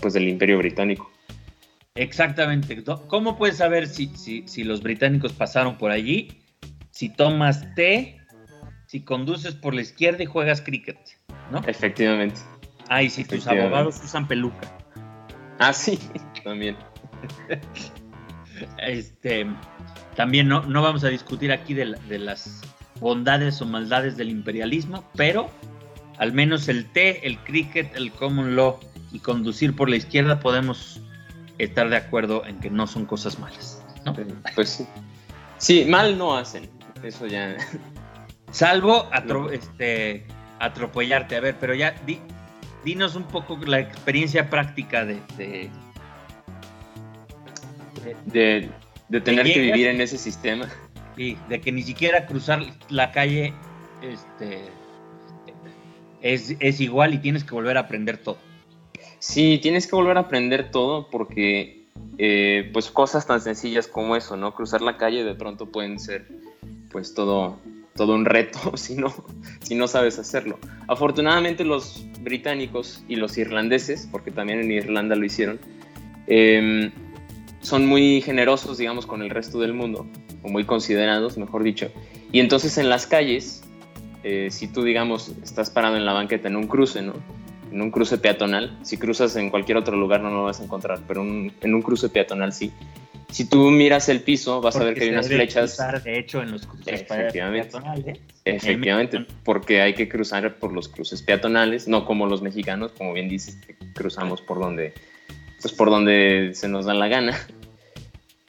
pues 0.00 0.14
del 0.14 0.28
imperio 0.28 0.58
británico. 0.58 1.10
Exactamente. 1.94 2.82
¿Cómo 3.06 3.36
puedes 3.36 3.58
saber 3.58 3.86
si, 3.86 4.08
si, 4.16 4.42
si 4.48 4.64
los 4.64 4.82
británicos 4.82 5.32
pasaron 5.32 5.78
por 5.78 5.90
allí? 5.90 6.44
si 6.94 7.08
tomas 7.08 7.74
té, 7.74 8.20
si 8.86 9.00
conduces 9.00 9.56
por 9.56 9.74
la 9.74 9.80
izquierda 9.80 10.22
y 10.22 10.26
juegas 10.26 10.60
cricket, 10.60 10.96
¿no? 11.50 11.60
Efectivamente. 11.66 12.40
Ah, 12.88 13.02
y 13.02 13.10
si 13.10 13.24
tus 13.24 13.48
abogados 13.48 14.00
usan 14.04 14.28
peluca. 14.28 14.78
Ah, 15.58 15.72
sí, 15.72 15.98
también. 16.44 16.76
este, 18.78 19.46
también 20.14 20.46
no, 20.46 20.62
no 20.62 20.82
vamos 20.82 21.02
a 21.02 21.08
discutir 21.08 21.50
aquí 21.50 21.74
de, 21.74 21.96
las 22.18 22.62
bondades 23.00 23.60
o 23.60 23.66
maldades 23.66 24.16
del 24.16 24.30
imperialismo, 24.30 25.04
pero 25.16 25.50
al 26.18 26.32
menos 26.32 26.68
el 26.68 26.86
té, 26.86 27.26
el 27.26 27.38
cricket, 27.38 27.94
el 27.96 28.12
common 28.12 28.56
law 28.56 28.78
y 29.12 29.18
conducir 29.18 29.74
por 29.74 29.88
la 29.88 29.96
izquierda 29.96 30.40
podemos 30.40 31.00
estar 31.58 31.88
de 31.88 31.96
acuerdo 31.96 32.44
en 32.46 32.58
que 32.60 32.70
no 32.70 32.86
son 32.86 33.06
cosas 33.06 33.38
malas, 33.38 33.82
¿no? 34.04 34.14
Pues 34.54 34.68
sí. 34.68 34.86
Sí, 35.58 35.84
mal 35.84 36.18
no 36.18 36.36
hacen. 36.36 36.68
Eso 37.02 37.26
ya. 37.26 37.56
Salvo 38.50 39.08
este, 39.52 40.26
atropellarte. 40.58 41.36
A 41.36 41.40
ver, 41.40 41.56
pero 41.60 41.74
ya 41.74 41.94
dinos 42.84 43.14
un 43.14 43.24
poco 43.24 43.56
la 43.64 43.80
experiencia 43.80 44.50
práctica 44.50 45.04
de 45.04 45.20
de, 48.26 48.70
de 49.08 49.20
tener 49.20 49.46
que 49.46 49.60
vivir 49.60 49.88
en 49.88 50.00
ese 50.00 50.18
sistema. 50.18 50.68
Sí, 51.16 51.36
de 51.48 51.60
que 51.60 51.72
ni 51.72 51.82
siquiera 51.82 52.26
cruzar 52.26 52.62
la 52.88 53.12
calle 53.12 53.52
este, 54.02 54.62
es, 56.20 56.56
es 56.58 56.80
igual 56.80 57.14
y 57.14 57.18
tienes 57.18 57.44
que 57.44 57.54
volver 57.54 57.76
a 57.76 57.80
aprender 57.80 58.18
todo. 58.18 58.38
Sí, 59.18 59.58
tienes 59.62 59.86
que 59.86 59.96
volver 59.96 60.16
a 60.16 60.20
aprender 60.20 60.70
todo 60.70 61.08
porque 61.10 61.84
eh, 62.18 62.70
pues 62.72 62.90
cosas 62.90 63.26
tan 63.26 63.40
sencillas 63.40 63.88
como 63.88 64.16
eso, 64.16 64.36
¿no? 64.36 64.54
Cruzar 64.54 64.82
la 64.82 64.96
calle 64.96 65.24
de 65.24 65.34
pronto 65.34 65.66
pueden 65.66 65.98
ser 65.98 66.26
pues 66.90 67.14
todo, 67.14 67.58
todo 67.94 68.14
un 68.14 68.24
reto 68.24 68.58
si 68.76 68.94
no, 68.96 69.12
si 69.60 69.74
no 69.74 69.88
sabes 69.88 70.18
hacerlo. 70.18 70.58
Afortunadamente 70.88 71.64
los 71.64 72.06
británicos 72.20 73.04
y 73.08 73.16
los 73.16 73.36
irlandeses, 73.38 74.08
porque 74.10 74.30
también 74.30 74.60
en 74.60 74.70
Irlanda 74.70 75.16
lo 75.16 75.24
hicieron, 75.24 75.58
em, 76.26 76.92
son 77.60 77.86
muy 77.86 78.20
generosos, 78.20 78.78
digamos, 78.78 79.06
con 79.06 79.22
el 79.22 79.30
resto 79.30 79.58
del 79.58 79.72
mundo, 79.72 80.06
o 80.44 80.48
muy 80.48 80.64
considerados, 80.64 81.36
mejor 81.36 81.64
dicho. 81.64 81.90
Y 82.30 82.38
entonces 82.38 82.78
en 82.78 82.88
las 82.88 83.08
calles, 83.08 83.64
eh, 84.22 84.48
si 84.50 84.68
tú, 84.68 84.84
digamos, 84.84 85.32
estás 85.42 85.70
parado 85.70 85.96
en 85.96 86.06
la 86.06 86.12
banqueta 86.12 86.46
en 86.46 86.54
un 86.54 86.68
cruce, 86.68 87.02
¿no? 87.02 87.14
en 87.74 87.82
un 87.82 87.90
cruce 87.90 88.18
peatonal. 88.18 88.78
Si 88.82 88.96
cruzas 88.96 89.34
en 89.36 89.50
cualquier 89.50 89.76
otro 89.76 89.96
lugar 89.96 90.20
no 90.20 90.30
lo 90.30 90.44
vas 90.44 90.60
a 90.60 90.64
encontrar, 90.64 91.00
pero 91.08 91.22
en 91.22 91.74
un 91.74 91.82
cruce 91.82 92.08
peatonal 92.08 92.52
sí. 92.52 92.72
Si 93.30 93.48
tú 93.48 93.68
miras 93.70 94.08
el 94.08 94.20
piso, 94.20 94.60
vas 94.60 94.76
a 94.76 94.84
ver 94.84 94.94
que 94.94 95.04
hay 95.04 95.10
unas 95.10 95.26
flechas. 95.26 95.76
de 96.04 96.18
hecho, 96.18 96.40
en 96.40 96.52
los 96.52 96.66
cruces 96.66 97.02
efectivamente, 97.02 97.70
peatonales. 97.70 98.20
Efectivamente, 98.44 99.26
porque 99.42 99.80
hay 99.80 99.94
que 99.94 100.08
cruzar 100.08 100.56
por 100.58 100.72
los 100.72 100.88
cruces 100.88 101.20
peatonales, 101.22 101.88
no 101.88 102.06
como 102.06 102.26
los 102.26 102.42
mexicanos, 102.42 102.92
como 102.92 103.12
bien 103.12 103.28
dices, 103.28 103.58
cruzamos 103.92 104.40
por 104.40 104.60
donde, 104.60 104.94
pues 105.60 105.74
por 105.74 105.90
donde 105.90 106.52
se 106.54 106.68
nos 106.68 106.84
da 106.84 106.94
la 106.94 107.08
gana. 107.08 107.36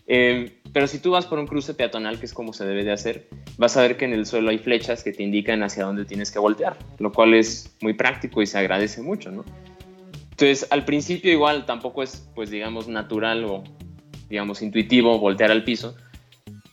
Eh, 0.08 0.62
pero 0.72 0.88
si 0.88 1.00
tú 1.00 1.12
vas 1.12 1.26
por 1.26 1.40
un 1.40 1.48
cruce 1.48 1.74
peatonal, 1.74 2.20
que 2.20 2.26
es 2.26 2.34
como 2.34 2.54
se 2.54 2.66
debe 2.66 2.84
de 2.84 2.92
hacer, 2.92 3.28
vas 3.58 3.78
a 3.78 3.82
ver 3.82 3.98
que 3.98 4.06
en 4.06 4.14
el 4.14 4.26
suelo 4.26 4.50
hay 4.50 4.58
flechas 4.58 5.04
que 5.04 5.12
te 5.12 5.24
indican 5.24 5.64
hacia 5.64 5.86
dónde 5.86 6.06
tienes 6.06 6.32
que 6.32 6.40
voltear, 6.40 6.78
lo 7.00 7.12
cual 7.12 7.34
es 7.34 7.76
muy 7.82 7.94
práctico 7.94 8.42
y 8.42 8.46
se 8.46 8.58
agradece 8.58 9.02
mucho, 9.02 9.32
¿no? 9.32 9.46
Entonces, 10.32 10.68
al 10.70 10.84
principio 10.84 11.32
igual 11.32 11.66
tampoco 11.66 12.04
es, 12.04 12.28
pues 12.36 12.50
digamos, 12.50 12.90
natural 12.90 13.46
o, 13.46 13.64
digamos, 14.28 14.62
intuitivo 14.62 15.18
voltear 15.18 15.50
al 15.50 15.64
piso, 15.64 15.96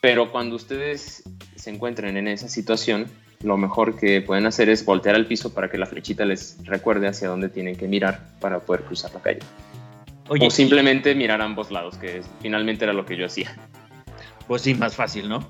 pero 0.00 0.32
cuando 0.32 0.56
ustedes 0.56 1.22
se 1.54 1.70
encuentren 1.70 2.16
en 2.16 2.26
esa 2.26 2.48
situación, 2.48 3.06
lo 3.44 3.56
mejor 3.56 3.96
que 3.96 4.20
pueden 4.20 4.46
hacer 4.46 4.68
es 4.68 4.84
voltear 4.84 5.14
al 5.14 5.26
piso 5.26 5.54
para 5.54 5.70
que 5.70 5.78
la 5.78 5.86
flechita 5.86 6.24
les 6.24 6.58
recuerde 6.64 7.06
hacia 7.06 7.28
dónde 7.28 7.48
tienen 7.48 7.76
que 7.76 7.86
mirar 7.86 8.26
para 8.40 8.58
poder 8.58 8.82
cruzar 8.82 9.14
la 9.14 9.20
calle. 9.20 9.40
O 10.28 10.50
simplemente 10.50 11.14
mirar 11.14 11.40
a 11.40 11.44
ambos 11.44 11.70
lados, 11.70 11.96
que 11.98 12.22
finalmente 12.40 12.84
era 12.84 12.92
lo 12.92 13.04
que 13.04 13.16
yo 13.16 13.26
hacía. 13.26 13.56
Pues 14.48 14.62
sí, 14.62 14.74
más 14.74 14.96
fácil, 14.96 15.28
¿no? 15.28 15.48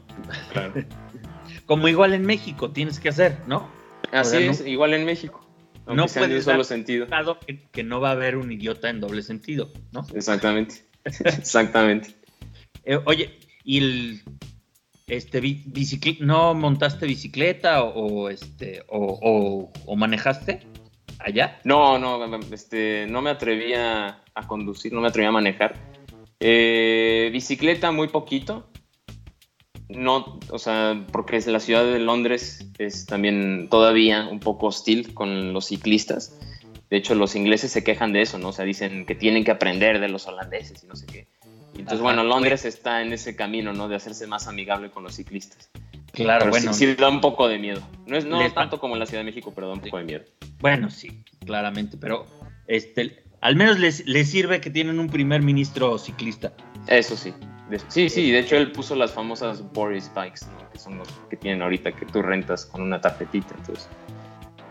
Claro. 0.52 0.74
Como 1.66 1.88
igual 1.88 2.12
en 2.12 2.26
México 2.26 2.70
tienes 2.70 3.00
que 3.00 3.08
hacer, 3.08 3.38
¿no? 3.46 3.66
Así 4.12 4.36
es, 4.36 4.64
igual 4.66 4.92
en 4.92 5.06
México. 5.06 5.44
No 5.86 6.06
puede 6.06 6.36
un 6.36 6.42
solo 6.42 6.62
sentido. 6.62 7.06
Que, 7.46 7.62
que 7.72 7.82
no 7.82 8.00
va 8.00 8.10
a 8.10 8.12
haber 8.12 8.36
un 8.36 8.52
idiota 8.52 8.90
en 8.90 9.00
doble 9.00 9.22
sentido, 9.22 9.72
¿no? 9.92 10.06
Exactamente. 10.14 10.84
Exactamente. 11.04 12.14
Eh, 12.84 13.00
oye, 13.06 13.38
¿y 13.64 13.78
el 13.78 14.22
este 15.12 15.40
no 16.20 16.54
montaste 16.54 17.06
bicicleta 17.06 17.82
o, 17.82 18.30
este 18.30 18.82
o, 18.88 19.70
manejaste 19.96 20.60
allá? 21.24 21.60
No, 21.64 21.98
no, 21.98 22.24
este, 22.52 23.06
no 23.08 23.22
me 23.22 23.30
atrevía 23.30 24.22
a 24.34 24.46
conducir, 24.46 24.92
no 24.92 25.00
me 25.00 25.08
atrevía 25.08 25.28
a 25.28 25.32
manejar. 25.32 25.74
Eh, 26.40 27.30
bicicleta 27.32 27.92
muy 27.92 28.08
poquito, 28.08 28.72
no, 29.96 30.38
o 30.50 30.58
sea, 30.58 31.04
porque 31.12 31.40
la 31.46 31.60
ciudad 31.60 31.84
de 31.84 31.98
Londres 31.98 32.66
es 32.78 33.06
también 33.06 33.68
todavía 33.68 34.28
un 34.30 34.40
poco 34.40 34.66
hostil 34.66 35.14
con 35.14 35.52
los 35.52 35.66
ciclistas. 35.66 36.38
De 36.90 36.96
hecho, 36.96 37.14
los 37.14 37.36
ingleses 37.36 37.72
se 37.72 37.84
quejan 37.84 38.12
de 38.12 38.22
eso, 38.22 38.38
¿no? 38.38 38.48
O 38.48 38.52
sea, 38.52 38.64
dicen 38.64 39.06
que 39.06 39.14
tienen 39.14 39.44
que 39.44 39.50
aprender 39.50 40.00
de 40.00 40.08
los 40.08 40.26
holandeses 40.26 40.84
y 40.84 40.86
no 40.86 40.96
sé 40.96 41.06
qué. 41.06 41.26
entonces, 41.74 42.00
bueno, 42.00 42.22
Londres 42.22 42.64
está 42.64 43.02
en 43.02 43.12
ese 43.12 43.34
camino, 43.34 43.72
¿no? 43.72 43.88
De 43.88 43.96
hacerse 43.96 44.26
más 44.26 44.46
amigable 44.46 44.90
con 44.90 45.02
los 45.02 45.14
ciclistas. 45.14 45.70
Claro, 46.12 46.50
bueno. 46.50 46.72
Sí, 46.72 46.94
da 46.94 47.08
un 47.08 47.20
poco 47.20 47.48
de 47.48 47.58
miedo. 47.58 47.80
No 48.06 48.16
es 48.16 48.24
no 48.24 48.38
tanto 48.52 48.78
como 48.78 48.94
en 48.94 49.00
la 49.00 49.06
Ciudad 49.06 49.20
de 49.20 49.26
México, 49.26 49.52
pero 49.54 49.68
da 49.68 49.74
un 49.74 49.80
poco 49.80 49.98
de 49.98 50.04
miedo. 50.04 50.24
Bueno, 50.60 50.90
sí, 50.90 51.24
claramente, 51.44 51.96
pero 51.96 52.26
este, 52.66 53.24
al 53.40 53.56
menos 53.56 53.78
les, 53.78 54.06
les 54.06 54.30
sirve 54.30 54.60
que 54.60 54.70
tienen 54.70 54.98
un 54.98 55.08
primer 55.08 55.42
ministro 55.42 55.98
ciclista. 55.98 56.52
Eso 56.86 57.16
sí. 57.16 57.32
Sí, 57.88 58.08
sí, 58.08 58.30
de 58.30 58.40
hecho 58.40 58.56
él 58.56 58.72
puso 58.72 58.94
las 58.94 59.12
famosas 59.12 59.62
Boris 59.72 60.10
Bikes, 60.14 60.40
que 60.72 60.78
son 60.78 60.98
los 60.98 61.08
que 61.30 61.36
tienen 61.36 61.62
ahorita 61.62 61.92
que 61.92 62.06
tú 62.06 62.22
rentas 62.22 62.66
con 62.66 62.82
una 62.82 63.00
tarjetita. 63.00 63.54
Entonces. 63.58 63.88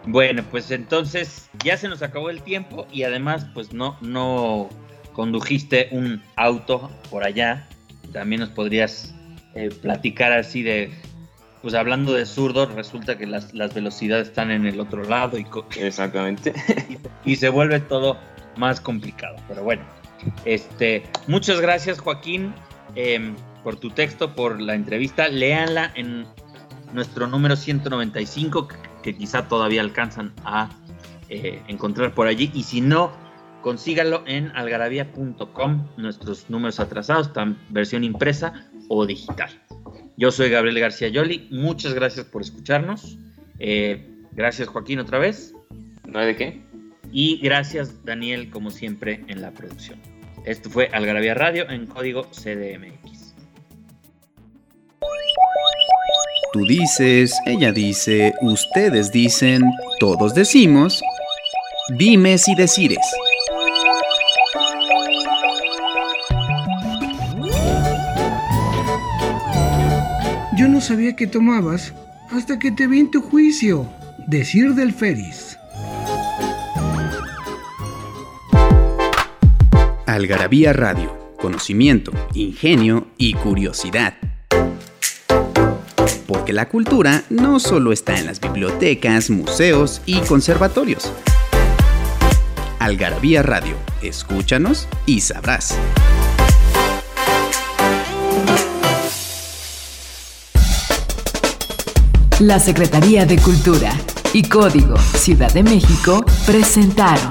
Bueno, 0.06 0.44
pues 0.50 0.72
entonces 0.72 1.50
ya 1.64 1.78
se 1.78 1.88
nos 1.88 2.02
acabó 2.02 2.30
el 2.30 2.42
tiempo 2.42 2.88
y 2.92 3.04
además 3.04 3.46
pues 3.54 3.74
no, 3.74 3.98
no 4.02 4.70
condujiste 5.14 5.90
un 5.92 6.22
auto 6.36 6.92
por 7.10 7.24
allá. 7.24 7.68
También 8.12 8.42
nos 8.42 8.50
podrías 8.50 9.14
eh, 9.56 9.70
platicar 9.82 10.34
así 10.34 10.64
de, 10.64 10.92
pues 11.62 11.74
hablando 11.74 12.14
de 12.14 12.26
zurdo, 12.26 12.66
resulta 12.66 13.18
que 13.18 13.28
las, 13.28 13.54
velocidades 13.74 14.30
están 14.30 14.52
en 14.52 14.66
el 14.66 14.80
otro 14.80 15.04
lado 15.04 15.38
y, 15.38 15.46
Exactamente. 15.78 16.54
y 17.26 17.36
se 17.36 17.50
vuelve 17.50 17.80
todo 17.80 18.18
más 18.58 18.82
complicado. 18.82 19.36
Pero 19.48 19.64
bueno, 19.64 19.84
este, 20.46 21.04
muchas 21.28 21.62
gracias 21.62 22.00
Joaquín. 22.00 22.54
Em, 22.96 23.36
por 23.64 23.76
tu 23.76 23.90
texto, 23.90 24.36
por 24.36 24.60
la 24.60 24.76
entrevista. 24.76 25.28
Léanla 25.28 25.92
en 25.96 26.26
nuestro 26.94 27.28
número 27.28 27.56
195, 27.56 28.68
que 29.04 29.16
quizá 29.16 29.48
todavía 29.48 29.82
alcanzan 29.82 30.34
a 30.44 30.70
eh, 31.30 31.62
encontrar 31.68 32.14
por 32.14 32.28
allí. 32.28 32.52
Y 32.54 32.64
si 32.64 32.82
no, 32.82 33.12
consíganlo 33.62 34.24
en 34.26 34.52
algarabía.com, 34.56 35.88
nuestros 35.98 36.50
números 36.50 36.80
atrasados, 36.80 37.32
versión 37.70 38.04
impresa 38.04 38.71
o 38.90 39.06
digital. 39.06 39.50
Yo 40.18 40.32
soy 40.32 40.50
Gabriel 40.50 40.80
García 40.80 41.08
Yoli, 41.08 41.48
muchas 41.52 41.94
gracias 41.94 42.26
por 42.26 42.42
escucharnos. 42.42 43.18
Eh, 43.60 44.08
gracias 44.34 44.68
Joaquín 44.68 45.00
otra 45.00 45.20
vez. 45.20 45.54
¿No 46.06 46.20
hay 46.20 46.28
de 46.28 46.36
qué? 46.36 46.62
Y 47.12 47.38
gracias 47.38 48.04
Daniel, 48.06 48.50
como 48.50 48.72
siempre, 48.72 49.24
en 49.28 49.42
la 49.42 49.52
producción. 49.52 50.00
Esto 50.46 50.70
fue 50.70 50.90
Algarabía 50.92 51.34
Radio 51.34 51.70
en 51.70 51.86
código 51.86 52.24
CDMX. 52.32 53.36
Tú 56.54 56.66
dices, 56.66 57.34
ella 57.46 57.72
dice, 57.72 58.34
ustedes 58.42 59.12
dicen, 59.12 59.62
todos 60.00 60.36
decimos, 60.36 61.02
dimes 61.98 62.48
y 62.48 62.56
decires. 62.56 63.00
Sabía 70.82 71.16
que 71.16 71.28
tomabas 71.28 71.94
hasta 72.32 72.60
que 72.60 72.72
te 72.72 72.88
vi 72.88 73.00
en 73.00 73.12
tu 73.12 73.22
juicio. 73.22 73.88
Decir 74.28 74.74
del 74.74 74.94
Feris. 74.94 75.58
Algarabía 80.06 80.74
Radio, 80.74 81.36
conocimiento, 81.38 82.12
ingenio 82.34 83.08
y 83.18 83.34
curiosidad. 83.34 84.16
Porque 86.28 86.54
la 86.54 86.68
cultura 86.68 87.24
no 87.30 87.60
solo 87.60 87.92
está 87.92 88.20
en 88.20 88.26
las 88.26 88.40
bibliotecas, 88.40 89.30
museos 89.30 90.02
y 90.06 90.20
conservatorios. 90.22 91.12
Algarabía 92.80 93.44
Radio, 93.44 93.76
escúchanos 94.02 94.88
y 95.06 95.22
sabrás. 95.22 95.78
La 102.42 102.60
Secretaría 102.60 103.24
de 103.28 103.38
Cultura 103.38 103.92
y 104.34 104.42
Código 104.42 104.98
Ciudad 104.98 105.54
de 105.54 105.62
México 105.62 106.26
presentaron 106.48 107.30